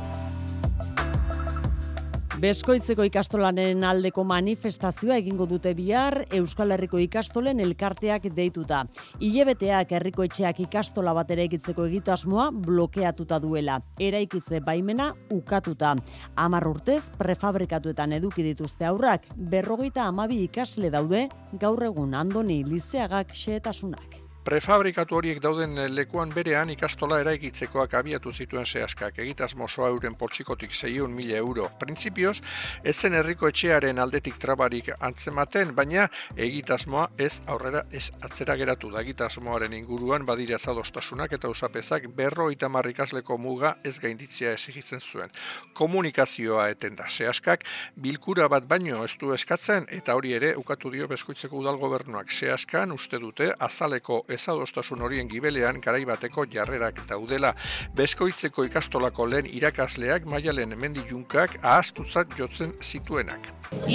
[2.40, 8.86] Beskoitzeko ikastolaren aldeko manifestazioa egingo dute bihar Euskal Herriko ikastolen elkarteak deituta.
[9.20, 13.82] Ilebeteak herriko etxeak ikastola bat ere egitzeko egitasmoa blokeatuta duela.
[14.00, 15.92] Eraikitze baimena ukatuta.
[16.40, 21.28] Amar urtez prefabrikatuetan eduki dituzte aurrak, berrogeita amabi ikasle daude
[21.60, 24.29] gaur egun andoni lizeagak xeetasunak.
[24.50, 31.14] Prefabrikatu horiek dauden lekuan berean ikastola eraikitzekoak abiatu zituen zehazkak, egitasmo soa euren poltsikotik 600
[31.14, 31.68] mila euro.
[31.78, 32.40] Printzipioz,
[32.84, 39.04] ez zen herriko etxearen aldetik trabarik antzematen, baina egitasmoa ez aurrera ez atzera geratu da
[39.06, 45.30] egitasmoaren inguruan badira zadostasunak eta usapezak berro ikasleko muga ez gainditzia ezigitzen zuen.
[45.74, 51.08] Komunikazioa eten da zehazkak, bilkura bat baino ez du eskatzen eta hori ere ukatu dio
[51.08, 57.54] bezkoitzeko udal gobernuak zehazkan uste dute azaleko ez ezadostasun horien gibelean garaibateko jarrerak daudela.
[58.00, 63.50] Bezkoitzeko ikastolako lehen irakasleak maialen emendi junkak ahaztutzat jotzen zituenak.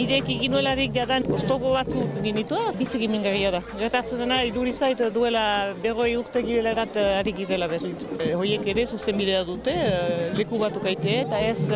[0.04, 3.62] Idek iginuelarik jadan oztopo batzu dinitu, bizik imengarria da.
[3.80, 5.44] Gertatzen dena, iduri zait duela
[5.82, 8.08] begoi urte gibela erat harik girela berritu.
[8.20, 11.70] E, hoiek ere zuzen bidea dute, e, leku batu kaite eta ez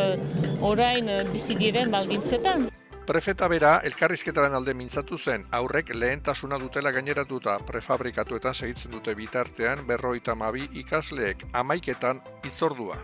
[0.73, 2.69] orain bizigiren baldintzetan.
[3.09, 7.55] Prefeta bera elkarrizketaren alde mintzatu zen, aurrek lehentasuna dutela gaineratuta.
[7.71, 11.47] Prefabrikatuetan segitzen dute bitartean berroita mabi ikasleek.
[11.57, 12.99] Amaiketan itzordua.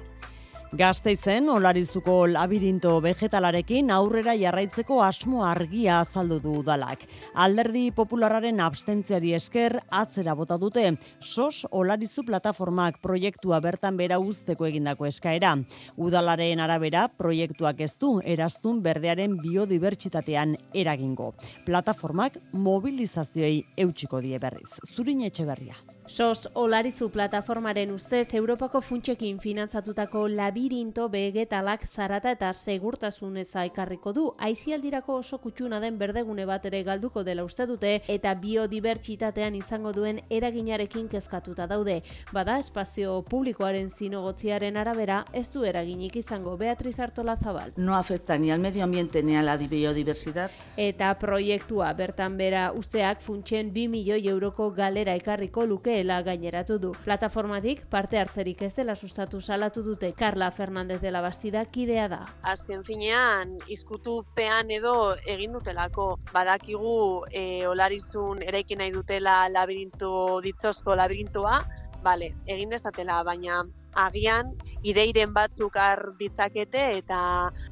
[0.74, 7.04] Gazteizen, olarizuko labirinto vegetalarekin aurrera jarraitzeko asmo argia azaldu du udalak.
[7.44, 15.06] Alderdi populararen abstentziari esker atzera bota dute, sos olarizu plataformak proiektua bertan bera usteko egindako
[15.06, 15.54] eskaera.
[15.94, 21.36] Udalaren arabera, proiektuak ez du eraztun berdearen biodibertsitatean eragingo.
[21.68, 24.72] Plataformak mobilizazioei eutxiko die berriz.
[24.90, 25.78] Zurin etxe berria.
[26.06, 34.24] SOS Olarizu plataformaren ustez Europako funtsekin finantzatutako labirinto begetalak zarata eta segurtasun eza ekarriko du.
[34.36, 40.20] Aizialdirako oso kutsuna den berdegune bat ere galduko dela uste dute eta biodibertsitatean izango duen
[40.28, 42.02] eraginarekin kezkatuta daude.
[42.32, 47.72] Bada espazio publikoaren zinogotziaren arabera ez du eraginik izango Beatriz Artola Zabal.
[47.76, 50.50] No afecta ni al medio ambiente ni a la biodiversidad.
[50.76, 56.90] Eta proiektua bertan bera usteak funtsen 2 milioi euroko galera ekarriko luke duteela gaineratu du.
[57.04, 62.26] Plataformatik parte hartzerik ez dela sustatu salatu dute Carla Fernandez de la Bastida kidea da.
[62.42, 66.18] Azken finean, izkutu pean edo egin dutelako.
[66.32, 66.96] Badakigu
[67.30, 71.60] e, olarizun eraikin nahi dutela labirinto ditzozko labirintoa,
[72.02, 73.62] bale, egin dezatela, baina
[73.94, 74.52] agian
[74.82, 77.20] ideiren batzuk har ditzakete eta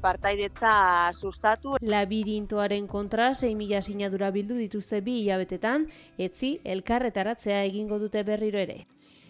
[0.01, 1.77] partaidetza sustatu.
[1.81, 8.83] Labirintoaren kontra 6.000 sinadura bildu dituzte bi hilabetetan, etzi elkarretaratzea egingo dute berriro ere.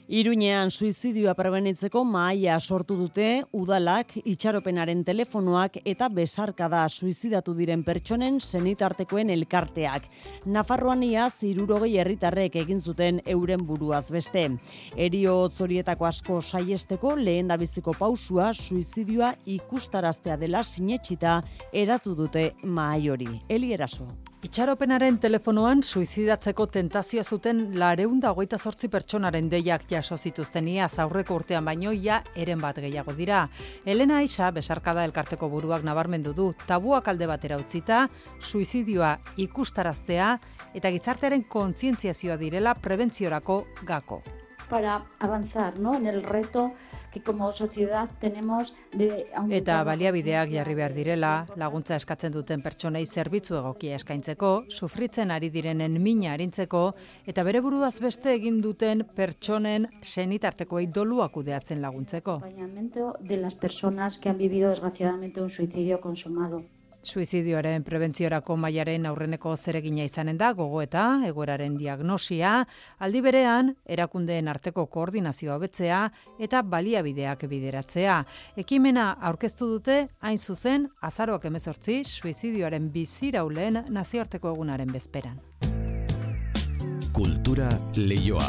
[0.10, 9.32] Iruñean suizidioa prebenitzeko mahaia sortu dute udalak itxaropenaren telefonoak eta besarkada suizidatu diren pertsonen senitartekoen
[9.32, 10.10] elkarteak.
[10.45, 14.49] Nafarroan iaz irurogei herritarrek egin zuten euren buruaz beste.
[14.97, 21.39] Erio zorietako asko saiesteko lehen dabiziko pausua suizidioa ikustaraztea dela sinetxita
[21.72, 23.32] eratu dute mahai hori.
[23.47, 24.12] Eli eraso.
[24.44, 31.64] Itxaropenaren telefonoan suizidatzeko tentazioa zuten lareunda hogeita sortzi pertsonaren deiak jaso zituzten ia zaurreko urtean
[31.64, 33.46] baino ja eren bat gehiago dira.
[33.86, 38.04] Elena Aisa, besarkada elkarteko buruak nabarmendu du, tabuak alde batera utzita,
[38.41, 39.16] suizidioa
[39.48, 40.34] ikustaraztea
[40.76, 44.26] eta gizartearen kontzientziazioa direla prebentziorako gako.
[44.74, 45.94] Para avanzar ¿no?
[45.94, 46.72] en el reto
[47.12, 53.60] que como sociedad tenemos de Eta baliabideak jarri behar direla, laguntza eskatzen duten pertsonei zerbitzu
[53.60, 56.82] egokia eskaintzeko, sufritzen ari direnen mina arintzeko
[57.30, 62.42] eta bere buruaz beste egin duten pertsonen senitartekoei dolua kudeatzen laguntzeko.
[63.20, 66.64] de las personas que han vivido desgraciadamente un suicidio consumado.
[67.04, 72.54] Suizidioaren prebentziorako mailaren aurreneko zeregina izanen da gogo eta egoeraren diagnosia,
[73.04, 75.99] aldi berean erakundeen arteko koordinazioa betzea
[76.39, 78.22] eta baliabideak bideratzea.
[78.64, 85.41] Ekimena aurkeztu dute hain zuzen azaroak emezortzi suizidioaren biziraulen nazioarteko egunaren bezperan.
[87.14, 88.47] Kultura leioa.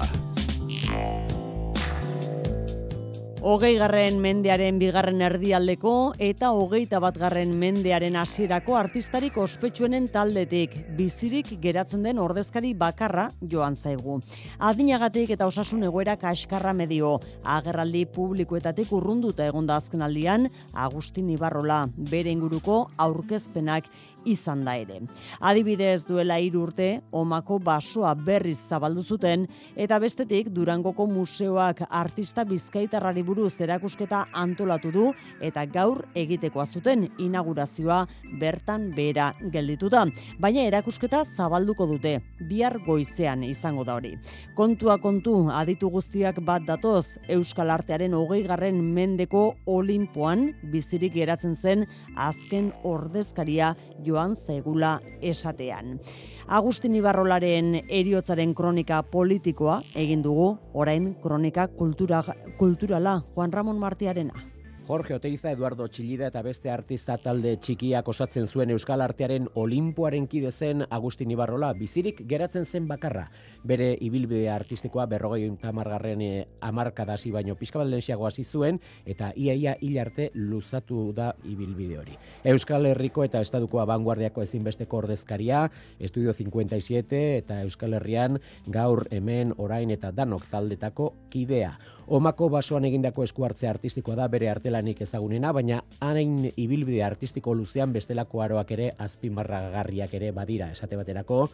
[3.45, 5.91] Hogei garren mendearen bigarren erdialdeko
[6.27, 10.73] eta hogeita bat garren mendearen hasierako artistarik ospetsuenen taldetik.
[10.97, 14.17] Bizirik geratzen den ordezkari bakarra joan zaigu.
[14.57, 21.83] Adinagatik eta osasun egoera kaskarra medio, agerraldi publikoetatik urrunduta egonda azkenaldian, Agustin Ibarrola,
[22.15, 23.93] bere inguruko aurkezpenak
[24.25, 25.01] izan da ere.
[25.41, 29.47] Adibidez duela hiru urte, omako basoa berriz zabaldu zuten
[29.77, 35.07] eta bestetik Durangoko museoak artista bizkaitarrari buruz erakusketa antolatu du
[35.41, 38.05] eta gaur egitekoa zuten inaugurazioa
[38.41, 40.05] bertan bera geldituta.
[40.41, 42.19] Baina erakusketa zabalduko dute,
[42.49, 44.15] bihar goizean izango da hori.
[44.57, 51.87] Kontua kontu aditu guztiak bat datoz Euskal Artearen hogei garren mendeko olimpoan bizirik geratzen zen
[52.17, 55.99] azken ordezkaria jo joan zegula esatean.
[56.47, 62.23] Agustin Ibarrolaren eriotzaren kronika politikoa egin dugu, orain kronika kultura,
[62.59, 64.54] kulturala, Juan Ramon Martiarena.
[64.85, 70.51] Jorge Oteiza, Eduardo Txillida eta beste artista talde txikiak osatzen zuen Euskal Artearen Olimpoaren kide
[70.53, 73.31] zen Agustin Ibarrola, bizirik geratzen zen bakarra.
[73.65, 80.29] Bere ibilbide artistikoa berrogei tamargarren eh, amarkadasi baino pizkabaldensiago hasi zuen eta iaia hil arte
[80.35, 82.21] luzatu da ibilbide hori.
[82.45, 85.65] Euskal Herriko eta Estaduko vanguardiako ezinbesteko ordezkaria,
[85.99, 88.37] Estudio 57 eta Euskal Herrian
[88.69, 91.73] gaur hemen orain eta danok taldetako kidea.
[92.07, 98.43] Omako basoan egindako eskuartze artistikoa da bere artelanik ezagunena, baina hain ibilbide artistiko luzean bestelako
[98.45, 101.49] aroak ere azpimarragarriak ere badira esate baterako.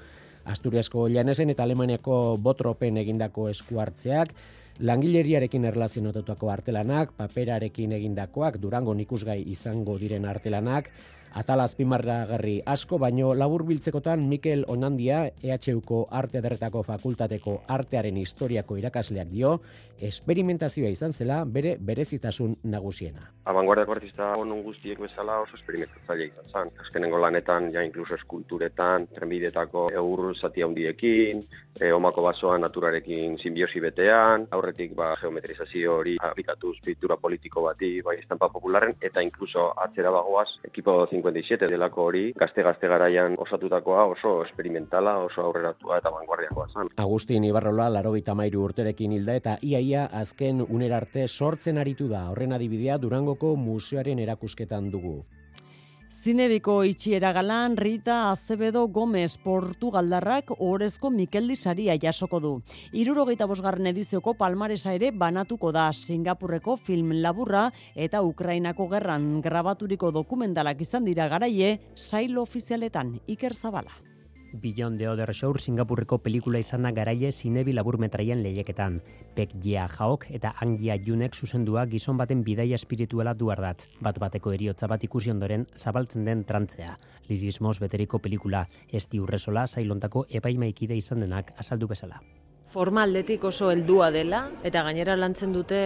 [0.51, 4.35] Asturiasko Llanesen eta Alemaniako Botropen egindako eskuartzeak,
[4.81, 10.91] langileriarekin erlazionatutako artelanak, paperarekin egindakoak, durango nikusgai izango diren artelanak,
[11.31, 19.31] Atala azpimarragarri asko, baino labur biltzekotan Mikel Onandia, EHUko Arte Ederretako Fakultateko Artearen Historiako irakasleak
[19.31, 19.53] dio,
[20.01, 23.29] esperimentazioa izan zela bere berezitasun nagusiena.
[23.53, 26.75] Abanguardiako artista honon guztiek bezala oso esperimentatzaile izan zen.
[26.83, 31.45] Azkenengo lanetan, ja inkluso eskulturetan, trenbidetako eur zati handiekin,
[31.81, 38.17] e, omako basoan naturarekin simbiosi betean, aurretik ba, geometrizazio hori aplikatuz pintura politiko bati, bai
[38.19, 45.17] estampa popularen, eta inkluso atzera bagoaz, ekipo 57 delako hori, gazte-gazte garaian osatutakoa oso esperimentala,
[45.27, 46.95] oso aurreratua eta vanguardiakoa zen.
[46.97, 52.29] Agustin Ibarrola, laro mairu urterekin hilda eta iaia azken unerarte sortzen aritu da.
[52.31, 55.25] Horren adibidea Durangoko museoaren erakusketan dugu.
[56.11, 62.51] Zinebiko itxiera galan Rita Azebedo Gomez Portugaldarrak orezko Mikeldi saria jasoko du.
[62.93, 70.83] Irurogeita bosgarren edizioko palmaresa ere banatuko da Singapurreko film laburra eta Ukrainako gerran grabaturiko dokumentalak
[70.83, 74.10] izan dira garaie sailo ofizialetan Iker Zabala.
[74.53, 78.99] Beyond the Other Shore Singapurreko pelikula izan da garaie zinebi labur metraien lehiaketan.
[79.37, 83.87] Pek Jia Jaok eta Angia Junek zuzendua gizon baten bidaia espirituala duardatz.
[84.03, 86.97] Bat bateko eriotza bat ikusi ondoren zabaltzen den trantzea.
[87.29, 92.21] Lirismoz beteriko pelikula, esti urresola zailontako epaimaikide izan denak azaldu bezala.
[92.71, 95.79] Forma aldetik oso heldua dela eta gainera lantzen dute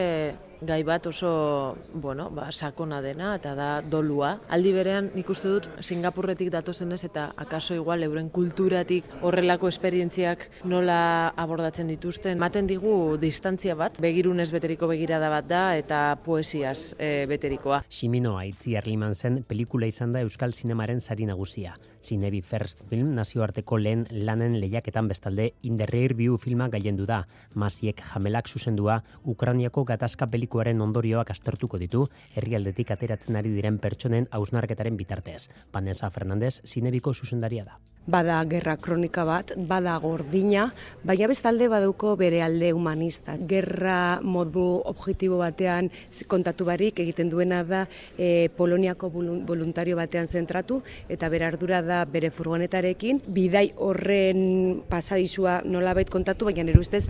[0.61, 4.39] gai bat oso, bueno, ba, sakona dena eta da dolua.
[4.49, 11.33] Aldi berean nik uste dut Singapurretik datozenez eta akaso igual euren kulturatik horrelako esperientziak nola
[11.37, 12.39] abordatzen dituzten.
[12.39, 17.85] Maten digu distantzia bat, begirunez beteriko begirada bat da eta poesiaz e, beterikoa.
[17.89, 21.77] Simino Aitzi Erliman zen pelikula izan da Euskal Sinemaren sari nagusia.
[22.05, 27.23] Zinebi First Film nazioarteko lehen lanen lehiaketan bestalde Inderreir Biu filma gailendu da.
[27.55, 32.05] Masiek jamelak zuzendua Ukraniako gatazka pelikula politikoaren ondorioak astertuko ditu
[32.37, 35.49] herrialdetik ateratzen ari diren pertsonen hausnarketaren bitartez.
[35.73, 37.79] Vanessa Fernandez zinebiko zuzendaria da.
[38.07, 40.67] Bada gerra kronika bat, bada gordina,
[41.03, 43.39] baina bestalde baduko bere alde humanista.
[43.39, 45.89] Gerra modu objektibo batean
[46.29, 47.87] kontatu barik egiten duena da
[48.19, 49.09] e, Poloniako
[49.49, 53.23] voluntario batean zentratu eta bere ardura da bere furgonetarekin.
[53.27, 57.07] Bidai horren pasadizua nolabait kontatu, baina nire ustez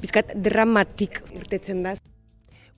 [0.00, 1.98] bizkat dramatik irtetzen da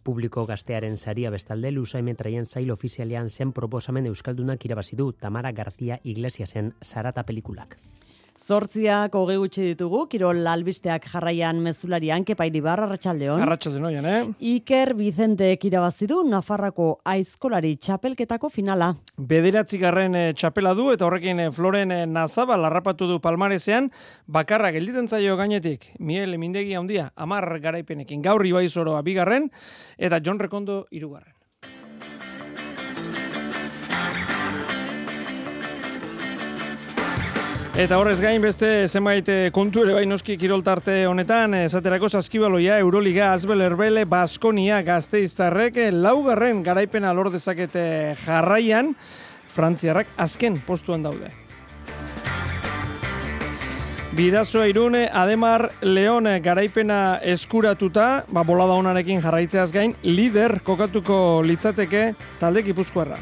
[0.03, 6.01] publiko gaztearen saria bestalde Lusaimen traien zail ofizialean zen proposamen euskaldunak irabazi du Tamara García
[6.03, 7.79] Iglesiasen Sarata pelikulak.
[8.43, 13.43] Zortziak hoge gutxi ditugu, Kirol albisteak jarraian mezularian, kepairi barra, Arratxaldeon.
[13.45, 14.49] Arratxaldeon, oian, eh?
[14.57, 18.89] Iker Bizente kirabazidu Nafarrako aizkolari txapelketako finala.
[19.17, 23.93] Bederatzi garren eh, txapela du, eta horrekin eh, Floren eh, Nazaba larrapatu du palmarezean,
[24.27, 29.53] bakarra gelditen zaio gainetik, Miel Mindegi handia, amar garaipenekin, gaur ibai zoroa bigarren,
[29.99, 31.32] eta John Rekondo irugarren.
[37.73, 43.31] Eta horrez gain beste zenbait eh, kontu ere bai noski kiroltarte honetan, esaterako saskibaloia, Euroliga,
[43.33, 48.93] Azbel Erbele, Baskonia, Gazteiztarrek, eh, laugarren garaipena lor dezakete jarraian,
[49.55, 51.31] Frantziarrak azken postuan daude.
[54.13, 62.69] Bidazoa irune, Ademar, Leon garaipena eskuratuta, ba, bolada honarekin jarraitzeaz gain, lider kokatuko litzateke talde
[62.69, 63.17] kipuzkoarra.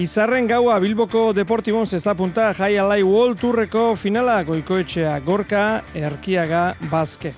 [0.00, 7.34] Izarren gaua Bilboko Deportibon zesta punta jai alai World Tourreko finala goikoetxea gorka erkiaga bazke.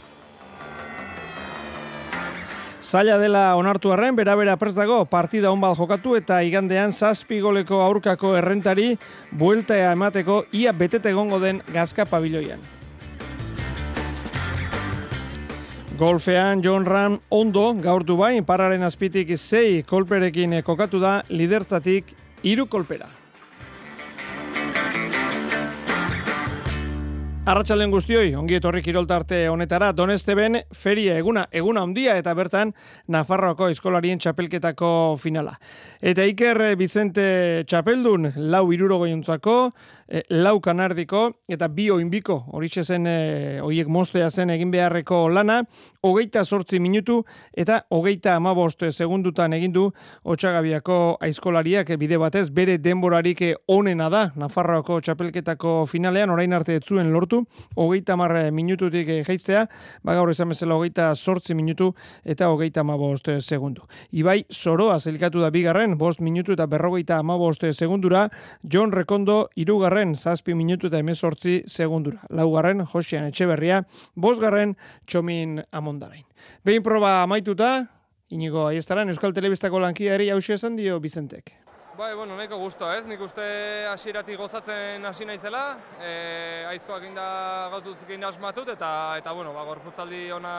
[2.78, 8.36] Zaila dela onartu arren, bera-bera prez dago, partida honbal jokatu eta igandean zazpi goleko aurkako
[8.38, 8.92] errentari
[9.32, 12.62] buelta emateko ia betete gongo den gazka pabiloian.
[15.98, 22.66] Golfean John Ram ondo gaur du bain pararen azpitik zei kolperekin kokatu da lidertzatik iru
[22.66, 23.08] kolpera.
[27.42, 32.70] Arratxalden guztioi, ongi etorri kiroltarte honetara, doneste ben, feria eguna, eguna ondia, eta bertan,
[33.10, 35.56] Nafarroako eskolarien txapelketako finala.
[35.98, 39.00] Eta Iker Vicente txapeldun, lau iruro
[40.08, 45.62] e, lau kanardiko eta bi oinbiko horixe zen e, oiek mostea zen egin beharreko lana,
[46.02, 47.22] hogeita sortzi minutu
[47.52, 49.88] eta hogeita amabost segundutan egin du
[50.24, 57.42] Otxagabiako aizkolariak bide batez bere denborarik onena da Nafarroako txapelketako finalean orain arte etzuen lortu,
[57.76, 59.66] hogeita marre minututik geiztea,
[60.04, 61.92] bagaur esan bezala hogeita sortzi minutu
[62.24, 63.86] eta hogeita amabost segundu.
[64.12, 68.28] Ibai soroa zelkatu da bigarren, bost minutu eta berrogeita amabost segundura,
[68.62, 72.22] John Rekondo irugarren irugarren zazpi minutu eta emezortzi segundura.
[72.30, 73.82] Laugarren Josean Etxeberria,
[74.16, 74.72] bosgarren
[75.06, 76.24] Txomin Amondarain.
[76.64, 77.88] Behin proba amaituta,
[78.30, 81.52] inigo aiestaran Euskal Telebistako lankiari hausia esan dio Bizentek.
[81.98, 83.44] Bai, bueno, nahiko guztua ez, nik uste
[83.90, 90.30] hasieratik gozatzen hasi naizela, e, aizkoak inda gautuz egin asmatut, eta, eta bueno, ba, gorputzaldi
[90.32, 90.54] ona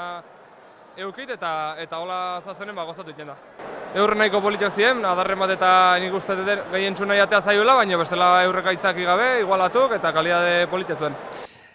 [0.98, 3.36] eukit, eta, eta hola zazenen ba, gozatu da.
[3.96, 6.36] Eurren nahiko politiak ziren, adarren bat eta nik uste
[6.72, 11.16] gehien txuna jatea zaioela, baina bestela eurrek aitzaki gabe, igualatuk eta kalidade politia zuen.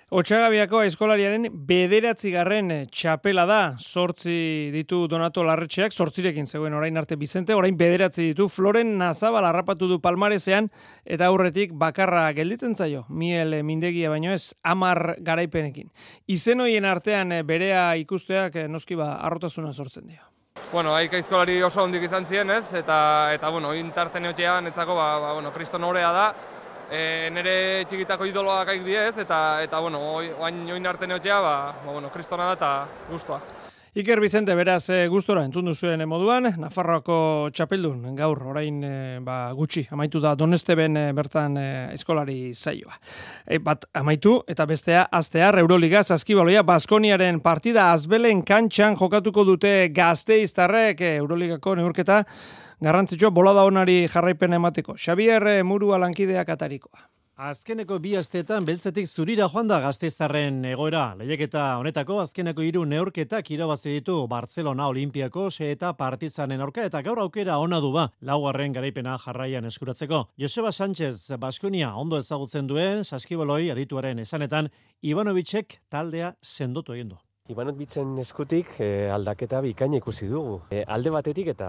[0.09, 7.53] Otxagabiako eskolariaren bederatzi garren txapela da, sortzi ditu Donato Larretxeak, sortzirekin zegoen orain arte Bizente,
[7.53, 10.71] orain bederatzi ditu Floren Nazabal harrapatu du palmarezean,
[11.05, 15.93] eta aurretik bakarra gelditzen zaio, miel mindegia baino ez, amar garaipenekin.
[16.25, 20.25] Izen hoien artean berea ikusteak noski ba, arrotasuna sortzen dio.
[20.73, 25.19] Bueno, haik aizkolari oso hondik izan ziren ez, eta, eta bueno, intarten eotean, etzako, ba,
[25.21, 26.31] ba, bueno, kriston horea da,
[26.91, 27.55] e, nire
[27.89, 30.01] txikitako idoloak aik diez, eta, eta bueno,
[30.41, 32.75] oain join arte neotea, ba, ba, bueno, kristona da eta
[33.11, 33.41] guztua.
[33.99, 38.93] Iker Vicente, beraz, e, gustora entzun duzuen moduan, Nafarroako txapeldun, gaur, orain e,
[39.25, 41.57] ba, gutxi, amaitu da Donesteben bertan
[41.97, 42.95] eskolari zaioa.
[43.47, 50.39] E, bat, amaitu, eta bestea, aztear, Euroliga, Zaskibaloia, Baskoniaren partida azbelen kantxan jokatuko dute gazte
[50.45, 52.23] iztarrek, e, Euroligako neurketa,
[52.81, 54.95] garrantzitsua bolada onari jarraipen emateko.
[54.97, 57.09] Xavier eh, Murua lankideak atarikoa.
[57.39, 61.13] Azkeneko bi asteetan beltzetik zurira joan da gazteiztarren egoera.
[61.21, 67.59] Lehiaketa honetako azkeneko hiru neurketak irabazi ditu Barcelona Olimpiako eta Partizanen aurka eta gaur aukera
[67.59, 70.25] ona du ba laugarren garaipena jarraian eskuratzeko.
[70.37, 74.69] Joseba Sánchez Baskonia ondo ezagutzen duen Saskiboloi adituaren esanetan
[75.03, 77.28] Ivanovicek taldea sendotu egin du.
[77.49, 80.59] Ibanot bitzen eskutik e, aldaketa bikaina ikusi dugu.
[80.69, 81.69] E, alde batetik eta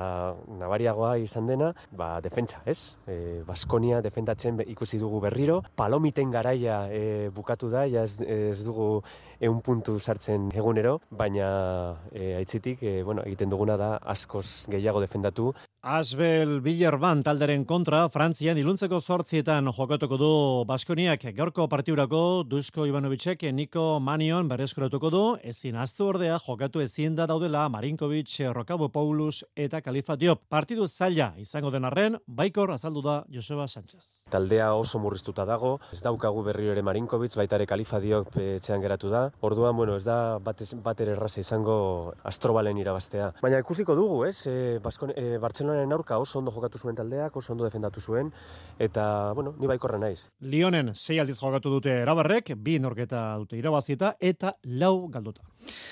[0.60, 2.98] nabariagoa izan dena, ba, defentsa, ez?
[3.08, 3.16] E,
[3.48, 5.62] Baskonia defendatzen ikusi dugu berriro.
[5.80, 8.90] Palomiten garaia e, bukatu da, ja ez, ez dugu
[9.40, 11.50] eun puntu sartzen egunero, baina
[12.12, 15.54] e, aitzitik e, bueno, egiten duguna da askoz gehiago defendatu.
[15.80, 20.32] Asbel Billerban talderen kontra, Frantzian iluntzeko sortzietan jokatuko du
[20.68, 27.26] Baskoniak gaurko partiurako Dusko Ivanovicek Niko Manion berreskuratuko du, ezin aztu ordea jokatu ezin da
[27.32, 30.44] daudela Marinkovic, Rokabo Paulus eta Kalifa Diop.
[30.50, 34.28] Partidu zaila izango den arren, baikor azaldu da Joseba Sánchez.
[34.30, 39.08] Taldea oso murriztuta dago, ez daukagu berriro ere Marinkovic, baita ere Kalifa Diop etxean geratu
[39.08, 39.29] da.
[39.42, 43.32] Orduan, bueno, ez da bat, bat ere erraza izango astrobalen irabaztea.
[43.42, 44.48] Baina ikusiko dugu, ez?
[44.50, 48.32] E, Baskon, e, Bartzelonaren aurka oso ondo jokatu zuen taldeak, oso ondo defendatu zuen,
[48.80, 50.30] eta, bueno, ni baikorra naiz.
[50.42, 55.44] Lionen sei aldiz jokatu dute erabarrek, bi norketa dute irabazieta, eta lau galduta.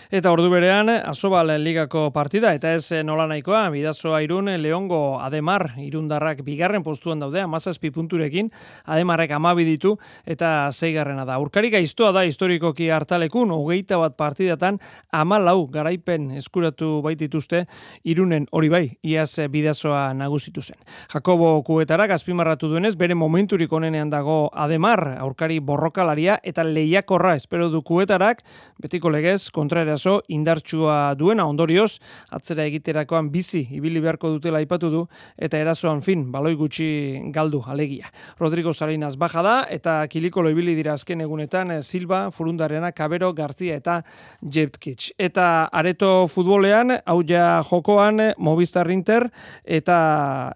[0.08, 6.46] Eta ordu berean, Asobal ligako partida, eta ez nola nahikoa, bidazoa irun, Leongo Ademar, irundarrak
[6.48, 8.48] bigarren postuan daude, amazazpi punturekin,
[8.86, 11.36] Ademarrek amabi ditu, eta zeigarrena da.
[11.44, 14.80] Urkarik aiztoa da historikoki hartalekun, hogeita bat partidatan,
[15.12, 17.66] ama lau garaipen eskuratu baitituzte,
[18.08, 20.80] irunen hori bai, iaz bidazoa nagusitu zen.
[21.12, 27.84] Jakobo kuetarak azpimarratu duenez, bere momenturik onenean dago Ademar, aurkari borrokalaria, eta lehiakorra espero du
[27.84, 28.46] kuetarak,
[28.80, 31.98] betiko legez, kontraerazo indartsua duena ondorioz,
[32.34, 35.04] atzera egiterakoan bizi ibili beharko dutela aipatu du,
[35.38, 36.90] eta erasoan fin, baloi gutxi
[37.34, 38.12] galdu alegia.
[38.40, 43.78] Rodrigo Salinas baja da, eta kiliko ibili dira azken egunetan eh, Silva, Furundarena, Kabero, Garzia
[43.82, 44.02] eta
[44.42, 45.12] Jeptkitz.
[45.18, 49.28] Eta areto futbolean, hau ja jokoan, Movistar Inter,
[49.64, 49.98] eta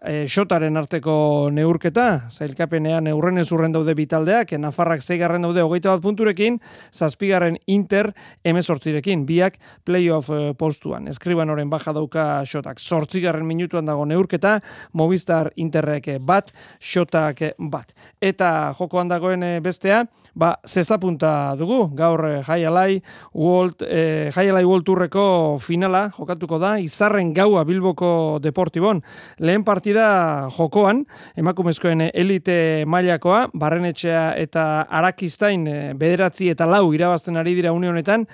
[0.06, 6.60] e, Xotaren arteko neurketa, zailkapenean eurren urren daude bitaldeak, Nafarrak zeigarren daude hogeita bat punturekin,
[6.94, 8.12] zazpigarren Inter,
[8.44, 11.08] emezortzi zortzirekin, biak playoff eh, postuan.
[11.08, 12.80] Eskriban oren baja dauka xotak.
[12.80, 14.60] Zortzigarren minutuan dago neurketa,
[14.94, 17.94] Movistar Interrek bat, xotak bat.
[18.22, 23.02] Eta jokoan dagoen eh, bestea, ba, zesta punta dugu, gaur eh, jaialai,
[23.34, 29.02] World, eh, jaialai World Tourreko finala jokatuko da, izarren gaua Bilboko Deportibon.
[29.40, 31.06] Lehen partida jokoan,
[31.38, 35.68] emakumezkoen elite mailakoa, barrenetxea eta arakistain
[35.98, 38.28] bederatzi eta lau irabazten ari dira unionetan,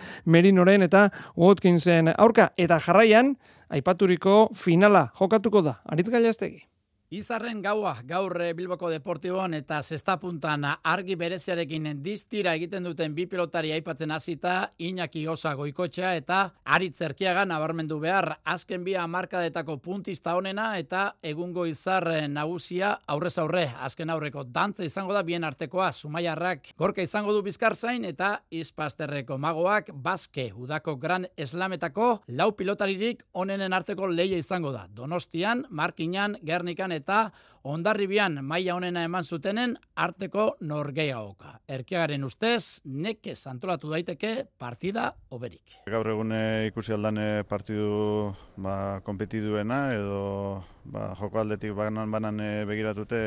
[0.47, 3.33] Merinoren eta Watkinsen aurka eta jarraian
[3.69, 5.75] aipaturiko finala jokatuko da.
[5.91, 6.63] Aritz Gailastegi.
[7.07, 13.23] Izarren gaua gaur eh, Bilboko Deportibon eta zesta puntan argi bereziarekin diztira egiten duten bi
[13.31, 18.41] pilotari aipatzen hasita Iñaki Osa goikotxea eta Aritz Zerkiaga nabarmendu behar.
[18.43, 23.63] Azken bi hamarkadetako puntista honena eta egungo izar nagusia aurrez aurre.
[23.79, 25.93] Azken aurreko dantza izango da bien artekoa.
[25.93, 33.71] Zumaiarrak gorka izango du Bizkartzain eta Izpasterreko magoak Baske udako gran eslametako lau pilotaririk onenen
[33.71, 34.89] arteko leia izango da.
[34.91, 37.31] Donostian, Markinan, Gernikan eta
[37.67, 41.57] ondarribian maila honena eman zutenen arteko norgeiagoka.
[41.67, 45.79] Erkiagaren ustez, neke antolatu daiteke partida oberik.
[45.87, 46.33] Gaur egun
[46.67, 47.19] ikusi aldan
[47.49, 53.21] partidu ba, kompetiduena edo ba, joko aldetik banan banan begiratute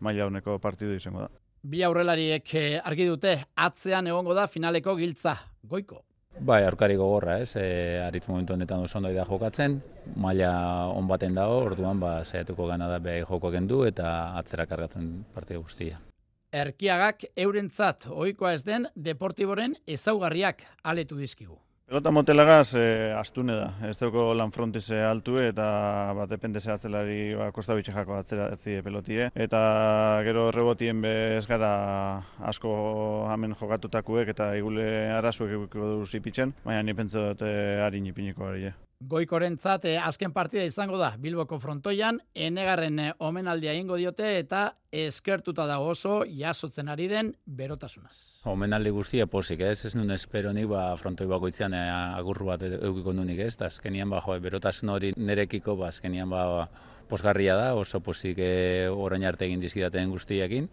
[0.00, 1.30] maila honeko partidu izango da.
[1.62, 5.34] Bi aurrelariek eh, argi dute atzean egongo da finaleko giltza.
[5.68, 6.07] Goiko.
[6.40, 7.56] Bai, aurkari gogorra, ez?
[7.58, 9.80] E, aritz momentu honetan oso ondo da jokatzen,
[10.16, 10.52] maila
[10.94, 16.00] on dago, orduan ba saiatuko gana da behai joko gendu eta atzera kargatzen partida guztia.
[16.52, 21.58] Erkiagak eurentzat ohikoa ez den deportiboren ezaugarriak aletu dizkigu.
[21.88, 25.68] Pelota motelagaz e, astune da, ez dugu lan frontize altu eta
[26.18, 29.30] bat depende zehatzelari ba, kosta atzera etzi pelotie.
[29.34, 31.70] Eta gero rebotien be gara
[32.44, 34.84] asko hamen jokatutakuek eta igule
[35.16, 38.70] arazuek egukiko du zipitzen, baina ni pentsa dut e, harin ipiniko ari.
[38.98, 45.68] Goikorentzat eh, azken partida izango da Bilboko frontoian, enegarren eh, omenaldia ingo diote eta eskertuta
[45.70, 48.42] dago oso jasotzen ari den berotasunaz.
[48.50, 49.84] Omenaldi guztia posik, ez?
[49.86, 51.84] Ez nun espero nik, ba, frontoi bakoitzean eh,
[52.18, 53.54] agurru bat eukiko nunik, ez?
[53.60, 56.66] Da, azkenian, ba, jo, berotasun hori nerekiko, ba, azkenian, ba,
[57.08, 60.72] posgarria da, oso posik eh, orain arte egin dizkidaten guztiekin.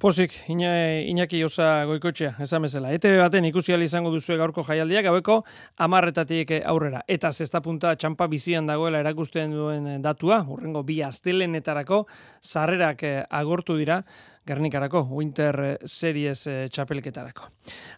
[0.00, 0.70] Pozik, ina,
[1.04, 2.88] Iñaki osa goikotxea, esan bezala.
[2.96, 5.42] ETV baten ikusi izango duzu gaurko jaialdiak, gaueko
[5.76, 7.02] amarretatik aurrera.
[7.06, 12.06] Eta zesta punta txampa bizian dagoela erakusten duen datua, urrengo bi astelenetarako,
[12.40, 14.00] sarrerak eh, agortu dira,
[14.50, 17.46] Gernikarako, Winter Series eh, txapelketarako.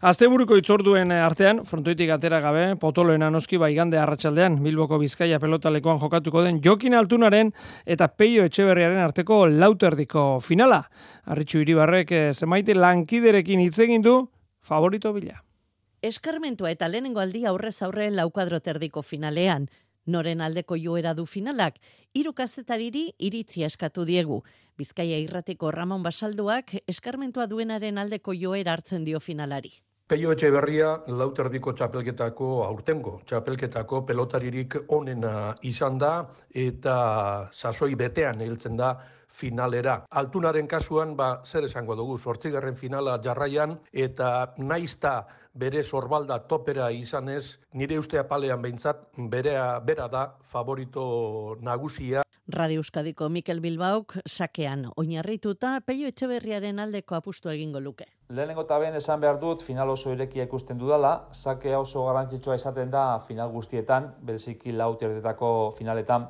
[0.09, 6.61] Asteburuko itzorduen artean, frontoitik atera gabe, potoloen anoski baigande arratsaldean Bilboko Bizkaia pelotalekoan jokatuko den
[6.65, 7.55] Jokin Altunaren
[7.87, 10.83] eta Peio Etxeberriaren arteko lauterdiko finala.
[11.33, 14.19] Arritxu Iribarrek eh, zemaite lankiderekin hitz egin du
[14.61, 15.41] favorito bila.
[16.03, 19.69] Eskarmentua eta lehenengo aldi aurrez aurre laukadro terdiko finalean.
[20.07, 21.79] Noren aldeko joera du finalak,
[22.13, 24.43] hiru kazetariri iritzi eskatu diegu.
[24.79, 29.73] Bizkaia irratiko Ramon Basalduak eskarmentua duenaren aldeko joera hartzen dio finalari.
[30.13, 36.11] Peio etxe berria lauterdiko txapelketako aurtengo, txapelketako pelotaririk onena izan da
[36.51, 36.97] eta
[37.53, 38.97] sasoi betean hiltzen da
[39.33, 40.03] finalera.
[40.11, 45.15] Altunaren kasuan, ba, zer esango dugu, sortzigarren finala jarraian eta naizta
[45.55, 52.23] bere sorbalda topera izanez, nire uste apalean behintzat, berea, bera da favorito nagusia.
[52.49, 58.05] Radio Euskadiko Mikel Bilbauk sakean oinarrituta Peio Etxeberriaren aldeko apustu egingo luke.
[58.29, 63.21] Lehenengo eta esan behar dut final oso irekia ikusten dudala, sakea oso garrantzitsua izaten da
[63.21, 64.99] final guztietan, bereziki lau
[65.79, 66.29] finaletan.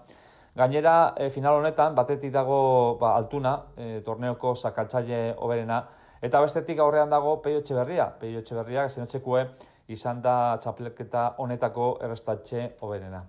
[0.54, 5.88] Gainera, e, final honetan, batetik dago ba, altuna, e, torneoko sakatzaile oberena,
[6.22, 8.06] Eta bestetik aurrean dago Peio Etxeberria.
[8.20, 9.46] Peio Etxeberria, zenotxekue,
[9.90, 13.24] izan da txapelketa honetako errestatxe oberena.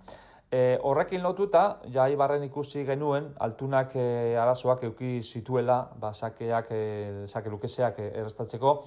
[0.54, 7.26] E, horrekin lotuta, ja ibarren ikusi genuen, altunak e, arazoak euki zituela, ba, sakeak, e,
[7.26, 8.78] sake lukeseak e, errestatzeko,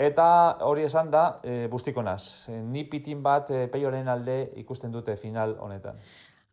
[0.00, 0.26] Eta
[0.64, 2.48] hori esan da, e, bustiko naz.
[2.48, 5.98] E, ni pitin bat e, peioren alde ikusten dute final honetan.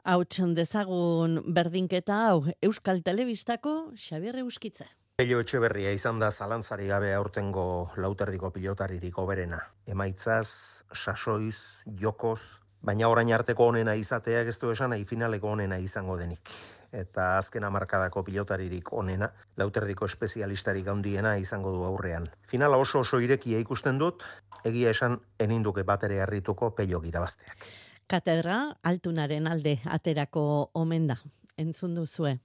[0.04, 0.24] Hau
[0.56, 4.88] dezagun berdinketa hau, Euskal Telebistako Xabier Euskitze.
[5.18, 7.62] Pello Etxeberria izan da zalantzari gabe aurtengo
[7.98, 9.58] lauterdiko pilotaririk oberena.
[9.90, 11.56] Emaitzaz, sasoiz,
[12.02, 12.42] jokoz,
[12.86, 16.52] baina orain arteko onena izateak ez du esan nahi finaleko onena izango denik.
[16.94, 22.28] Eta azken amarkadako pilotaririk onena, lauterdiko espezialistarik handiena izango du aurrean.
[22.54, 24.22] Finala oso oso irekia ikusten dut,
[24.70, 27.66] egia esan eninduke batere harrituko pello girabazteak.
[28.06, 30.46] Katedra altunaren alde aterako
[30.76, 31.18] omen da.
[31.58, 32.36] Entzun duzue,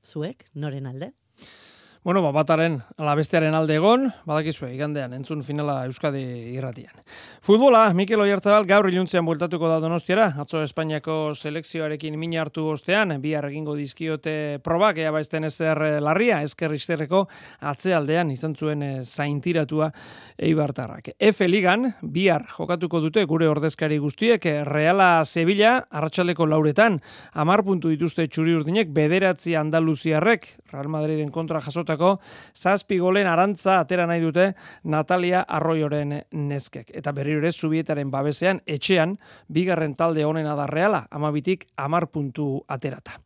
[0.00, 1.10] zuek, noren alde?
[2.04, 6.18] Bueno, ba, bataren alabestearen alde egon, badakizue, igandean, entzun finala Euskadi
[6.50, 6.96] irratian.
[7.46, 13.46] Futbola, Mikel Oiartzabal gaur iluntzean bueltatuko da donostiara, atzo Espainiako selekzioarekin mina hartu ostean, bihar
[13.46, 17.20] egingo dizkiote probak, ea baizten ezer larria, esker izterreko
[17.70, 19.92] atzealdean izan zuen eh, zaintiratua
[20.42, 21.12] eibartarrak.
[21.22, 26.98] F ligan, bihar jokatuko dute gure ordezkari guztiek, Reala Sevilla, arratsaldeko lauretan,
[27.38, 32.20] amar puntu dituzte txuri urdinek, bederatzi Andaluziarrek, Real Madriden kontra jasota jasotako
[32.54, 34.52] zazpi golen arantza atera nahi dute
[34.84, 36.90] Natalia Arroioren neskek.
[36.94, 39.16] Eta berri ere zubietaren babesean etxean
[39.48, 43.18] bigarren talde honen adarreala amabitik amar puntu aterata.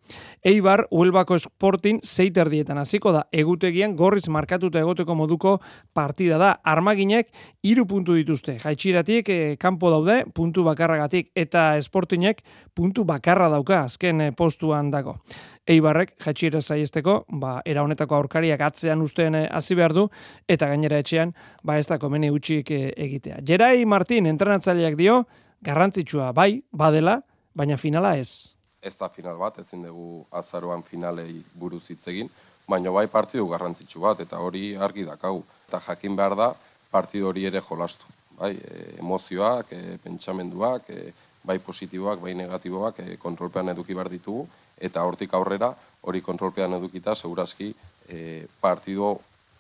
[0.45, 5.61] Eibar, Uelbako Sportin zeiter dietan hasiko da egutegian gorriz markatuta egoteko moduko
[5.95, 6.57] partida da.
[6.65, 7.31] Armaginek
[7.63, 8.59] iru puntu dituzte.
[8.63, 12.43] Jaitxiratik eh, kanpo daude puntu bakarragatik eta Sportinek
[12.75, 15.19] puntu bakarra dauka azken eh, postuan dago.
[15.67, 20.05] Eibarrek jatxiera zaiesteko, ba, era honetako aurkariak atzean ustean eh, hasi behar du,
[20.49, 21.33] eta gainera etxean,
[21.67, 23.41] ba, ez da komeni utxik eh, egitea.
[23.47, 25.25] Jerai Martin, entrenatzaileak dio,
[25.67, 27.19] garrantzitsua bai, badela,
[27.55, 28.53] baina finala ez.
[28.83, 32.31] Ez da final bat, ezin dugu azaroan finalei buruz hitz egin,
[32.71, 35.41] baina bai partidu garrantzitsu bat, eta hori argi dakau.
[35.67, 36.53] Eta jakin behar da,
[36.93, 38.07] partidu hori ere jolastu.
[38.39, 41.11] Bai, e, emozioak, e, pentsamenduak, e,
[41.47, 44.47] bai positiboak, bai negatiboak, e, kontrolpean eduki behar ditugu,
[44.77, 45.73] eta hortik aurrera
[46.07, 47.73] hori kontrolpean edukita segurazki
[48.09, 49.17] e, partido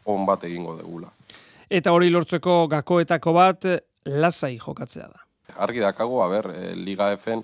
[0.07, 1.11] on bat egingo degula.
[1.69, 3.65] Eta hori lortzeko gakoetako bat
[4.07, 5.23] lasai jokatzea da.
[5.63, 7.43] Argi dakago, a ber, e, Liga Fn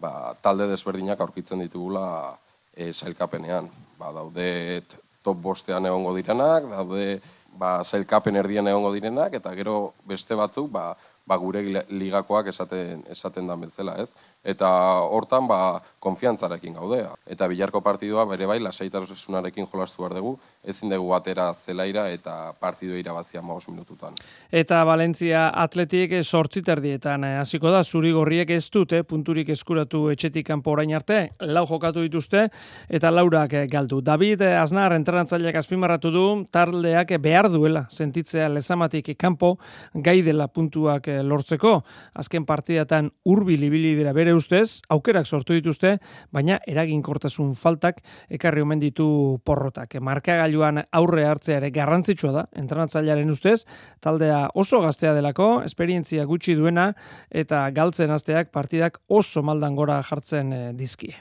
[0.00, 2.34] ba, talde desberdinak aurkitzen ditugula
[2.74, 3.70] e, sailkapenean.
[3.98, 4.82] Ba, daude
[5.22, 7.20] top bostean egongo direnak, daude
[7.58, 10.90] ba, sailkapen erdian egongo direnak, eta gero beste batzuk ba,
[11.28, 14.12] ba, gure ligakoak esaten, esaten dan bezala, ez?
[14.42, 14.68] Eta
[15.06, 17.12] hortan, ba, konfiantzarekin gaudea.
[17.30, 20.32] Eta bilarko partidua bere bai, lasaitarosasunarekin jolastu behar dugu,
[20.66, 24.16] ezin dugu batera zelaira eta partidu irabazia maus minututan.
[24.50, 30.74] Eta Valentzia atletik sortziterdietan eh, hasiko da, zuri gorriek ez dute, punturik eskuratu etxetik kanpo
[30.74, 32.48] orain arte, lau jokatu dituzte,
[32.90, 34.00] eta laurak eh, galdu.
[34.02, 39.54] David eh, Aznar entrenatzaileak azpimarratu du, tarleak behar duela, sentitzea lezamatik kanpo,
[39.94, 41.78] gai dela puntuak lortzeko.
[42.18, 45.96] Azken partidatan urbil ibili dira bere ustez, aukerak sortu dituzte,
[46.32, 48.02] baina eraginkortasun faltak
[48.32, 49.96] ekarri omen ditu porrotak.
[50.00, 53.62] Markagailuan aurre hartzea ere garrantzitsua da, entrenatzailearen ustez,
[54.00, 56.92] taldea oso gaztea delako, esperientzia gutxi duena,
[57.30, 61.14] eta galtzen asteak partidak oso maldan gora jartzen eh, dizkie.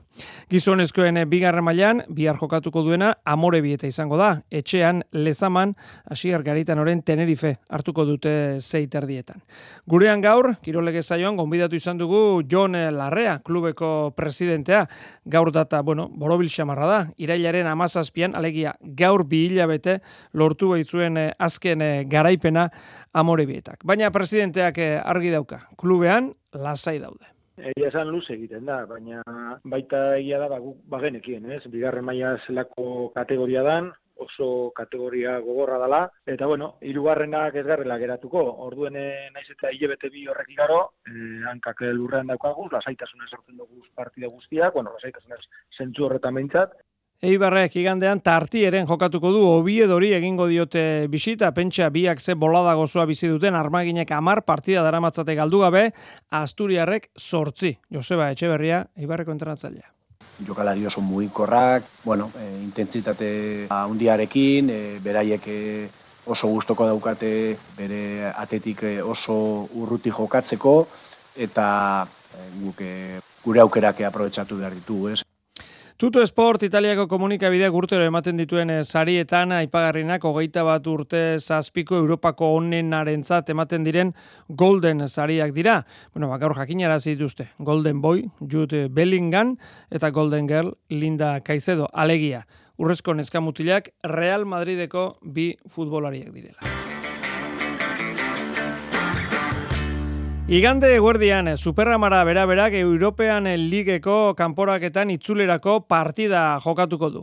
[0.51, 4.32] Gizonezkoen eh, bigarren mailan bihar jokatuko duena amore bieta izango da.
[4.51, 5.76] Etxean lezaman
[6.09, 9.41] hasier garitan oren Tenerife hartuko dute zeiterdietan.
[9.89, 14.86] Gurean gaur, kirolege zaioan, gonbidatu izan dugu Jon Larrea, klubeko presidentea.
[15.26, 17.02] Gaur data, bueno, borobil xamarra da.
[17.18, 19.99] Irailaren amazazpian, alegia gaur bi hilabete
[20.34, 22.70] lortu behizuen eh, azken eh, garaipena
[23.14, 23.84] amore bietak.
[23.84, 27.28] Baina presidenteak argi dauka, klubean lasai daude.
[27.62, 29.22] Egia esan luz egiten da, baina
[29.68, 31.62] baita egia da bagu bagenekien, ez?
[31.70, 33.91] Bigarren maila zelako kategoria dan,
[34.26, 40.11] oso kategoria gogorra dela, eta bueno, hirugarrenak ez garrela geratuko, orduen eh, naiz eta hilebete
[40.13, 45.43] bi horrek igaro, eh, hankak lurrean daukaguz, lasaitasunez sortzen dugu partida guztiak, bueno, lasaitasunez
[45.78, 46.80] zentzu horretan behintzat,
[47.22, 53.30] Eibarrek igandean tartieren jokatuko du obiedori egingo diote bisita, pentsa biak ze bolada gozoa bizi
[53.30, 55.91] duten armaginek amar partida daramatzate galdu gabe,
[56.41, 57.76] Asturiarrek sortzi.
[57.93, 60.01] Joseba Etxeberria, Eibarreko entrenatzailea.
[60.45, 65.89] Jokalari oso mugikorrak, bueno, e, intentsitate handiarekin, e, beraiek e,
[66.26, 70.76] oso gustoko daukate bere atetik oso urruti jokatzeko
[71.38, 71.67] eta
[72.34, 72.82] e, guk
[73.43, 75.22] gure aukerak aprobetxatu behar ditugu, ez?
[75.98, 82.54] Tuto Sport Italiako komunikabidea gurtero ematen dituen eh, sarietan aipagarrinak hogeita bat urte zazpiko Europako
[82.58, 84.14] onenarentzat ematen diren
[84.48, 85.82] Golden sariak dira.
[86.14, 87.50] Bueno, bakaur jakinara dituzte.
[87.60, 89.58] Golden Boy, Jude Bellingham
[89.92, 91.89] eta Golden Girl Linda Caicedo.
[91.94, 96.81] Alegia, urrezko neskamutilak Real Madrideko bi futbolariak direla.
[100.52, 107.22] Igande guardian Superramara bera-berak European Ligeko kanporaketan itzulerako partida jokatuko du.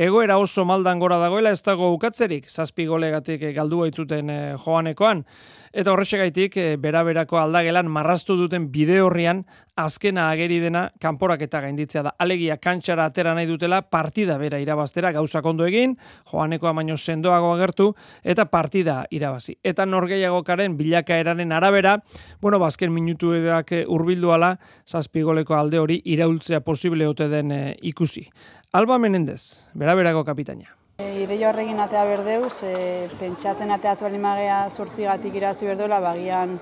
[0.00, 5.26] Egoera oso maldan gora dagoela ez dago ukatzerik, zazpi golegatik galdua itzuten eh, joanekoan.
[5.70, 9.44] Eta horrexegaitik, bera-berako aldagelan marrastu duten bide horrian,
[9.78, 12.14] azkena ageri dena kanporak eta gainditzea da.
[12.18, 15.94] Alegia kantxara atera nahi dutela, partida bera irabaztera gauza kondo egin,
[16.32, 17.92] joaneko amaino sendoago agertu,
[18.24, 19.58] eta partida irabazi.
[19.62, 22.00] Eta norgeiago karen bilaka eranen arabera,
[22.40, 28.28] bueno, ba, minutu edak urbilduala, zazpigoleko alde hori iraultzea posible ote den e, ikusi.
[28.72, 30.76] Alba Menendez, bera-berako kapitaina.
[30.98, 36.58] E, Ideio horregin atea berdeuz, e, pentsaten atea zbali magea sortzigatik irazi berdola, bagian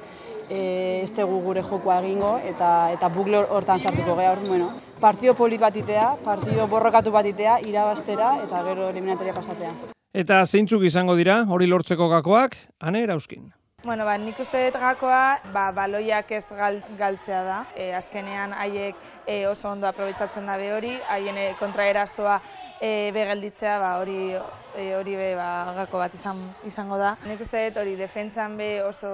[0.51, 4.71] e, ez dugu gure jokoa egingo eta eta bukle hortan sartuko geha hor, bueno.
[5.01, 9.75] Partio polit batitea, partio borrokatu batitea, irabaztera eta gero eliminatoria pasatea.
[10.15, 13.53] Eta zeintzuk izango dira, hori lortzeko gakoak, ane erauzkin.
[13.85, 16.49] Bueno, ba, nik uste dut gakoa, ba, baloiak ez
[16.99, 17.59] galtzea da.
[17.79, 22.41] E, azkenean haiek e, oso ondo aprobetsatzen dabe hori, haien e, kontraerasoa
[22.83, 27.13] e, begelditzea, ba, hori e, hori be, ba, gako bat izan, izango da.
[27.31, 29.13] Nik uste dut hori defentsan be oso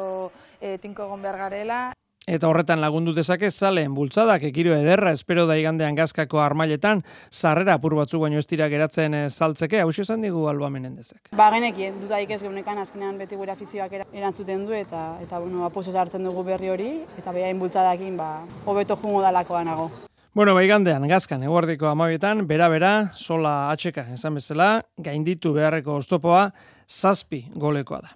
[0.58, 1.82] e, tinko egon behar garela.
[2.24, 7.96] Eta horretan lagundu dezake zaleen bultzadak ekiro ederra espero da igandean gazkako armailetan sarrera apur
[7.98, 11.28] batzu baino ez dira geratzen eh, saltzeke, hau esan digu alba menendezek.
[11.36, 15.92] Ba genekien, dudaik ez geunekan azkenean beti gure afizioak erantzuten du eta eta bueno, aposo
[15.92, 18.30] hartzen dugu berri hori eta behain bultzadakin ba
[18.64, 19.90] hobeto jungo dalakoa nago.
[20.34, 26.48] Bueno, bai gandean, gazkan, eguardiko amabietan, bera-bera, sola atxeka, esan bezala, gainditu beharreko oztopoa,
[26.88, 28.12] zazpi golekoa da.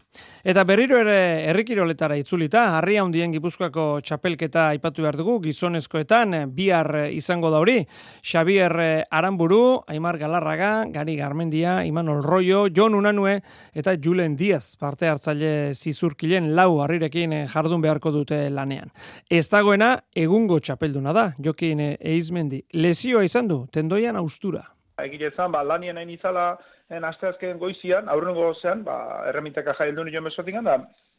[0.48, 7.50] Eta berriro ere herrikiroletara itzulita, harri handien gipuzkoako txapelketa aipatu behar dugu, gizonezkoetan, bihar izango
[7.52, 7.76] da hori,
[8.22, 8.74] Xavier
[9.10, 13.40] Aramburu, Aimar Galarraga, Gari Garmendia, Imanol Royo, Jon Unanue,
[13.74, 18.90] eta Julen Diaz, parte hartzaile zizurkilen lau harrirekin jardun beharko dute lanean.
[19.30, 24.64] Ez dagoena, egungo txapelduna da, jokin eizmendi, lesioa izan du, tendoian austura.
[24.98, 26.56] Egile zan, ba, lanien nahi nizala,
[26.90, 30.78] en asteazken goizian, aurrengo gozean, ba, erremitaka jaildu nio mesotik da,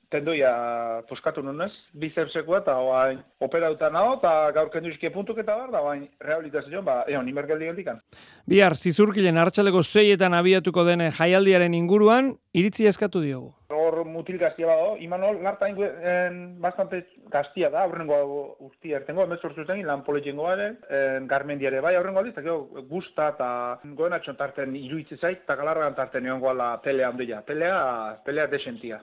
[0.09, 0.51] tendoia
[1.09, 5.83] poskatu nunez, bizepsekoa, eta oain operauta nago, eta gaur kendu izkie puntuk eta bar, da
[5.85, 8.01] oain rehabilitazioan, ba, egon, imergeldi geldikan.
[8.49, 13.53] Bihar, zizurkilen hartxaleko zeietan abiatuko dene jaialdiaren inguruan, iritzi eskatu diogu.
[13.89, 17.01] Hor mutil gaztia bado, imanol, larta en, bastante
[17.33, 18.19] gaztia da, aurrengo
[18.67, 20.67] urti ertengo, emezortzu zen, lan politxengo ere,
[21.31, 22.53] garmendiare bai, aurrengo aldiz, eta
[22.91, 23.49] gusta eta
[23.97, 27.41] goen tarten iruitzi zait, eta galargan tarten egon goala pelea handia.
[27.45, 27.79] Pelea,
[28.25, 29.01] pelea desentia.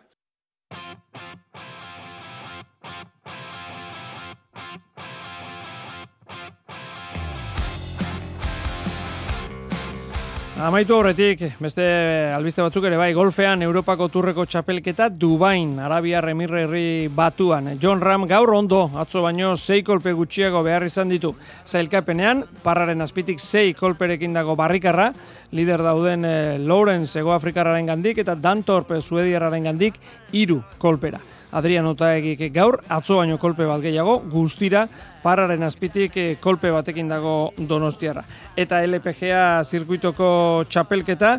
[10.57, 11.85] Amaitu horretik, beste
[12.33, 17.75] albiste batzuk ere bai, golfean Europako turreko txapelketa Dubain, Arabia Remirre herri batuan.
[17.77, 21.35] John Ram gaur ondo, atzo baino sei kolpe gutxiago behar izan ditu.
[21.69, 25.11] Zailkapenean, parraren azpitik sei kolperekin dago barrikarra,
[25.53, 30.01] lider dauden e, Lawrence Ego Afrikarraren gandik eta Dantorp Suediarraren gandik
[30.33, 31.21] iru kolpera.
[31.57, 34.85] Adrian Otaegik gaur, atzo baino kolpe bat gehiago, guztira,
[35.23, 38.27] parraren azpitik eh, kolpe batekin dago donostiarra.
[38.57, 40.29] Eta LPGA zirkuitoko
[40.69, 41.33] txapelketa,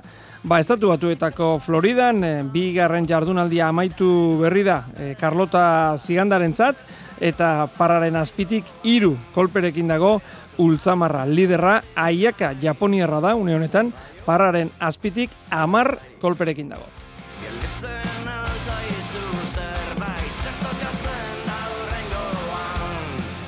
[0.47, 4.09] ba, estatu batuetako Floridan, e, bi garren jardunaldia amaitu
[4.41, 6.81] berri da, e, Carlota Zigandaren zat,
[7.21, 10.17] eta parraren azpitik iru kolperekin dago,
[10.57, 13.93] Ultzamarra liderra, aiaka Japoniarra da, une honetan,
[14.25, 16.96] parraren azpitik amar kolperekin dago.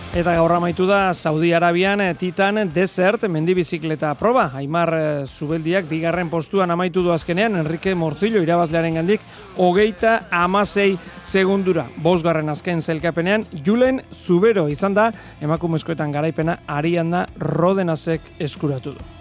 [0.09, 4.47] Eta gaur amaitu da Saudi Arabian eh, Titan Desert mendibizikleta proba.
[4.57, 9.21] Aimar eh, Zubeldiak bigarren postuan amaitu du azkenean Enrique Morzillo irabazlearen gandik
[9.55, 11.85] hogeita amasei segundura.
[12.01, 15.11] Bosgarren azken zelkapenean Julen Zubero izan da
[15.45, 19.18] emakumezkoetan garaipena arian da Rodenazek eskuratu du.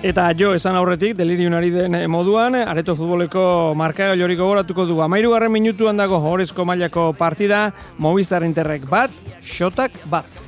[0.00, 4.94] Eta jo esan aurretik, deliriunari den moduan, areto futboleko markaga jori gogoratuko du.
[5.04, 7.66] Amairu garren minutuan dago horrezko mailako partida,
[7.98, 9.12] Movistar Interrek bat,
[9.44, 10.40] xotak bat.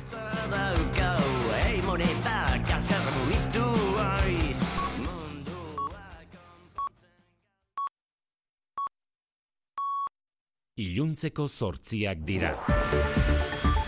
[10.81, 12.55] Iluntzeko zortziak dira.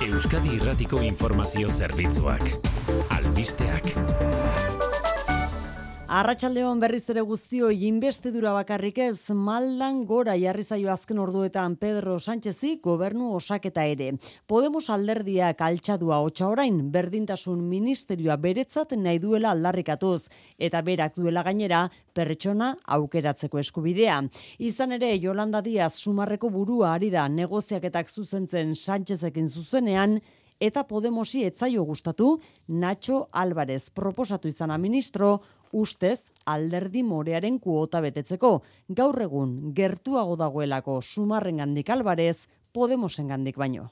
[0.05, 2.45] Euskadi Irratiko Informazio Zerbitzuak.
[3.17, 4.44] Albisteak.
[6.05, 12.75] Arratxaldeon berriz ere guztio inbestidura bakarrik ez maldan gora jarri zaio azken orduetan Pedro Sánchezi
[12.83, 14.11] gobernu osaketa ere.
[14.45, 20.27] Podemos alderdiak altxadua hotxa orain berdintasun ministerioa beretzat nahi duela aldarrikatuz
[20.59, 21.81] eta berak duela gainera
[22.13, 24.21] pertsona aukeratzeko eskubidea.
[24.59, 30.19] Izan ere Yolanda Díaz sumarreko burua ari da negoziaketak zuzentzen Sánchezekin zuzenean
[30.59, 35.41] eta Podemosi etzaio gustatu Nacho Álvarez proposatu izana ministro
[35.75, 38.55] ustez alderdi morearen kuota betetzeko.
[38.87, 43.89] Gaur egun gertuago dagoelako sumarren gandik albarez, Podemosen gandik baino.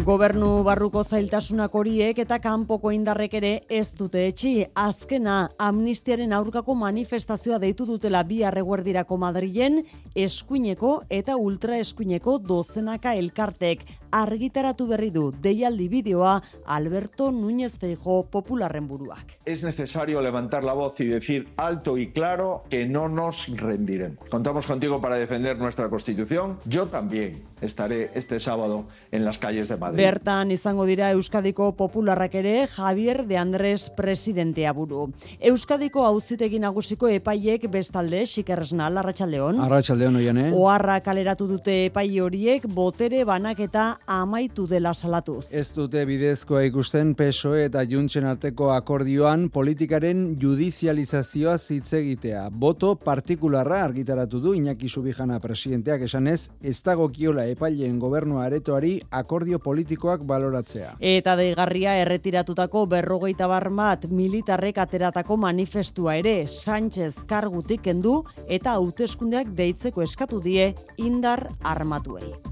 [0.00, 4.52] Gobernu barruko zailtasunak horiek eta kanpoko indarrek ere ez dute etxi.
[4.74, 9.82] Azkena, amnistiaren aurkako manifestazioa deitu dutela bi arreguerdirako Madrilen,
[10.16, 18.88] eskuineko eta ultra eskuineko dozenaka elkartek argitaratu berri du deialdi bideoa Alberto Núñez Feijo popularren
[18.88, 19.38] buruak.
[19.44, 24.28] Es necesario levantar la voz y decir alto y claro que no nos rendiremos.
[24.28, 26.58] Contamos contigo para defender nuestra Constitución.
[26.64, 30.02] Yo también estaré este sábado en las calles de Madrid.
[30.02, 35.12] Bertan izango dira Euskadiko popularrak ere Javier de Andrés presidentea buru.
[35.40, 39.60] Euskadiko auzitegi nagusiko epaiek bestalde Xikerresna Arratsaldeon.
[39.60, 40.50] Arratsaldeon oiane.
[40.52, 45.46] Oharra kaleratu dute epai horiek botere banaketa amaitu dela salatuz.
[45.52, 52.48] Ez dute bidezkoa ikusten PSOE eta Juntzen arteko akordioan politikaren judizializazioa hitz egitea.
[52.50, 59.80] Boto partikularra argitaratu du Iñaki Subijana presidenteak esanez, ez dagokiola epaileen gobernua aretoari akordio politiko
[59.80, 60.94] politikoak baloratzea.
[61.00, 70.02] Eta deigarria erretiratutako berrogeita barmat militarrek ateratako manifestua ere Sánchez kargutik kendu eta hauteskundeak deitzeko
[70.02, 72.49] eskatu die indar armatuei.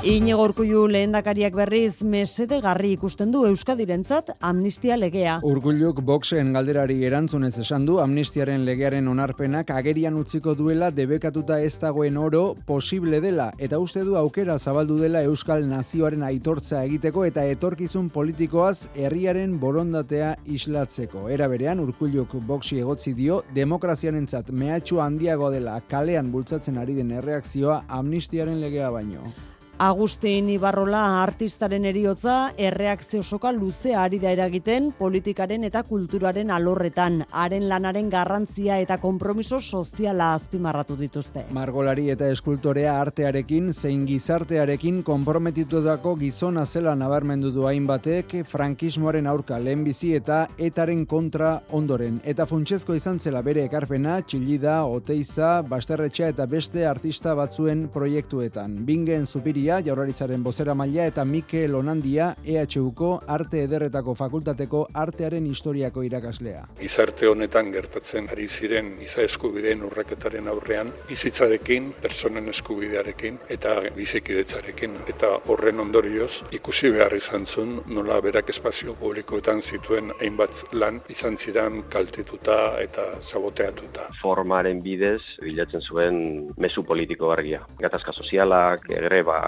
[0.00, 5.36] Inigo Urkullu lehendakariak berriz mesede garri ikusten du Euskadirentzat amnistia legea.
[5.46, 12.18] Urkulluk boxen galderari erantzunez esan du amnistiaren legearen onarpenak agerian utziko duela debekatuta ez dagoen
[12.18, 18.10] oro posible dela eta uste du aukera zabaldu dela Euskal nazioaren aitortza egiteko eta etorkizun
[18.10, 21.28] politikoaz herriaren borondatea islatzeko.
[21.28, 27.84] Era berean Urkulluk boxi egotzi dio demokraziarentzat mehatxu handiago dela kalean bultzatzen ari den erreakzioa
[28.02, 29.30] amnistiaren legea baino.
[29.78, 37.64] Agustin Ibarrola artistaren eriotza erreakzio soka luzea ari da eragiten politikaren eta kulturaren alorretan, haren
[37.70, 41.46] lanaren garrantzia eta konpromiso soziala azpimarratu dituzte.
[41.56, 50.12] Margolari eta eskultorea artearekin zein gizartearekin konprometitutako gizona zela nabarmendu du hainbatek frankismoaren aurka lehenbizi
[50.20, 52.20] eta etaren kontra ondoren.
[52.24, 58.78] Eta funtsezko izan zela bere ekarpena, txillida, oteiza, basterretxa eta beste artista batzuen proiektuetan.
[58.86, 66.02] Bingen zupiria Garcia, jaurlaritzaren bozera maila eta Mikel Onandia, EHUko Arte Ederretako Fakultateko Artearen Historiako
[66.02, 66.64] irakaslea.
[66.80, 74.96] Gizarte honetan gertatzen ari ziren giza eskubideen urraketaren aurrean, bizitzarekin, personen eskubidearekin eta bizikidetzarekin.
[75.14, 81.38] Eta horren ondorioz, ikusi behar izan zuen nola berak espazio publikoetan zituen hainbat lan izan
[81.38, 84.08] ziren kaltetuta eta saboteatuta.
[84.24, 86.20] Formaren bidez, bilatzen zuen
[86.58, 87.62] mesu politiko argia.
[87.78, 88.90] Gatazka sozialak,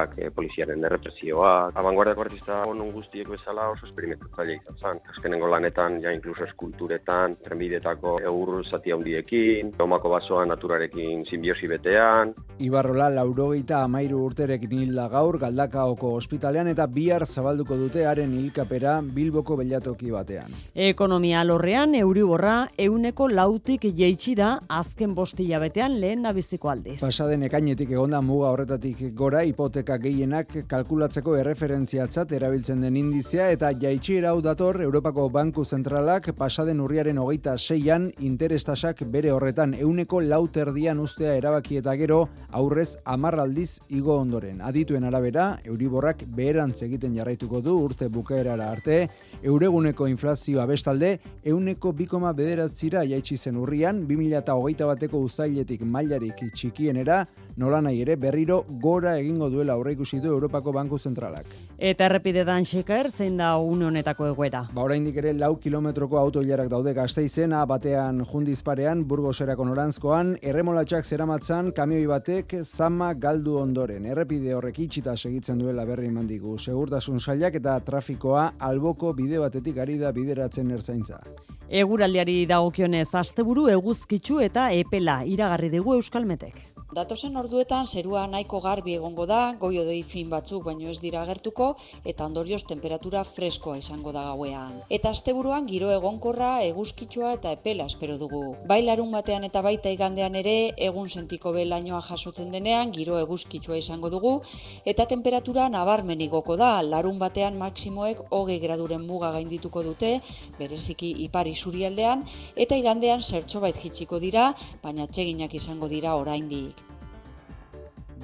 [0.04, 1.70] grebak, e, poliziaren errepresioa.
[1.74, 5.00] Abanguardiako artista onon guztiek bezala oso esperimentatzaile izan zen.
[5.10, 12.34] Azkenengo lanetan, ja inkluso eskulturetan, trenbidetako eur zati handiekin, omako basoan naturarekin simbiosi betean.
[12.58, 19.56] Ibarrola laurogeita amairu urterekin hilda gaur, galdakaoko ospitalean eta bihar zabalduko dute haren hilkapera Bilboko
[19.56, 20.52] belatoki batean.
[20.74, 27.00] Ekonomia lorrean, euriborra, euneko lautik jeitsi da azken bosti jabetean lehen nabiziko aldiz.
[27.00, 29.44] Pasaden ekainetik egonda muga horretatik gora
[29.94, 36.80] hipotekak gehienak kalkulatzeko erreferentziatzat erabiltzen den indizea eta jaitxiera hau dator Europako Banku Zentralak pasaden
[36.80, 44.18] urriaren hogeita seian interestasak bere horretan euneko lauterdian ustea erabaki eta gero aurrez amarraldiz igo
[44.18, 44.60] ondoren.
[44.60, 49.08] Adituen arabera, Euriborrak beherantz egiten jarraituko du urte bukaerara arte,
[49.42, 57.24] eureguneko inflazioa bestalde, euneko bikoma bederatzira jaitsi zen urrian, 2008 bateko ustailetik mailarik txikienera,
[57.56, 61.46] nola nahi ere berriro gora egingo duela aurreikusi du Europako Banku Zentralak.
[61.78, 64.64] Eta errepidetan xeker zein da une honetako egoera.
[64.74, 72.06] Ba oraindik ere lau kilometroko autoilarak daude Gasteizena batean Jundizparean Burgoserako norantzkoan erremolatxak zeramatzan kamioi
[72.06, 74.06] batek zama galdu ondoren.
[74.06, 76.58] Errepide horrek itxita segitzen duela berri mandigu.
[76.58, 81.20] Segurtasun sailak eta trafikoa alboko bide batetik ari da bideratzen ertzaintza.
[81.70, 86.73] Eguraldiari dagokionez asteburu eguzkitzu eta epela iragarri dugu Euskalmetek.
[86.94, 91.72] Datosen orduetan zerua nahiko garbi egongo da, goio dei fin batzuk baino ez dira agertuko
[92.10, 94.76] eta ondorioz temperatura freskoa izango da gauean.
[94.98, 98.44] Eta asteburuan giro egonkorra, eguzkitsua eta epela espero dugu.
[98.70, 100.54] Bai larun batean eta baita igandean ere
[100.90, 104.36] egun sentiko belainoa jasotzen denean giro eguzkitsua izango dugu
[104.94, 106.70] eta temperatura nabarmen igoko da.
[106.94, 110.14] Larun batean maksimoek hogei graduren muga gaindituko dute,
[110.62, 112.22] bereziki ipari zurialdean
[112.54, 114.52] eta igandean zertxo bait jitsiko dira,
[114.86, 116.83] baina txeginak izango dira oraindik.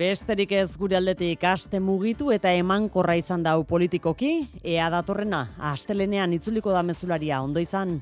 [0.01, 4.31] Besterik ez gure aldetik aste mugitu eta emankorra izan dau politikoki,
[4.65, 5.43] ea datorrena,
[5.75, 7.99] astelenean itzuliko da mezularia, ondo izan.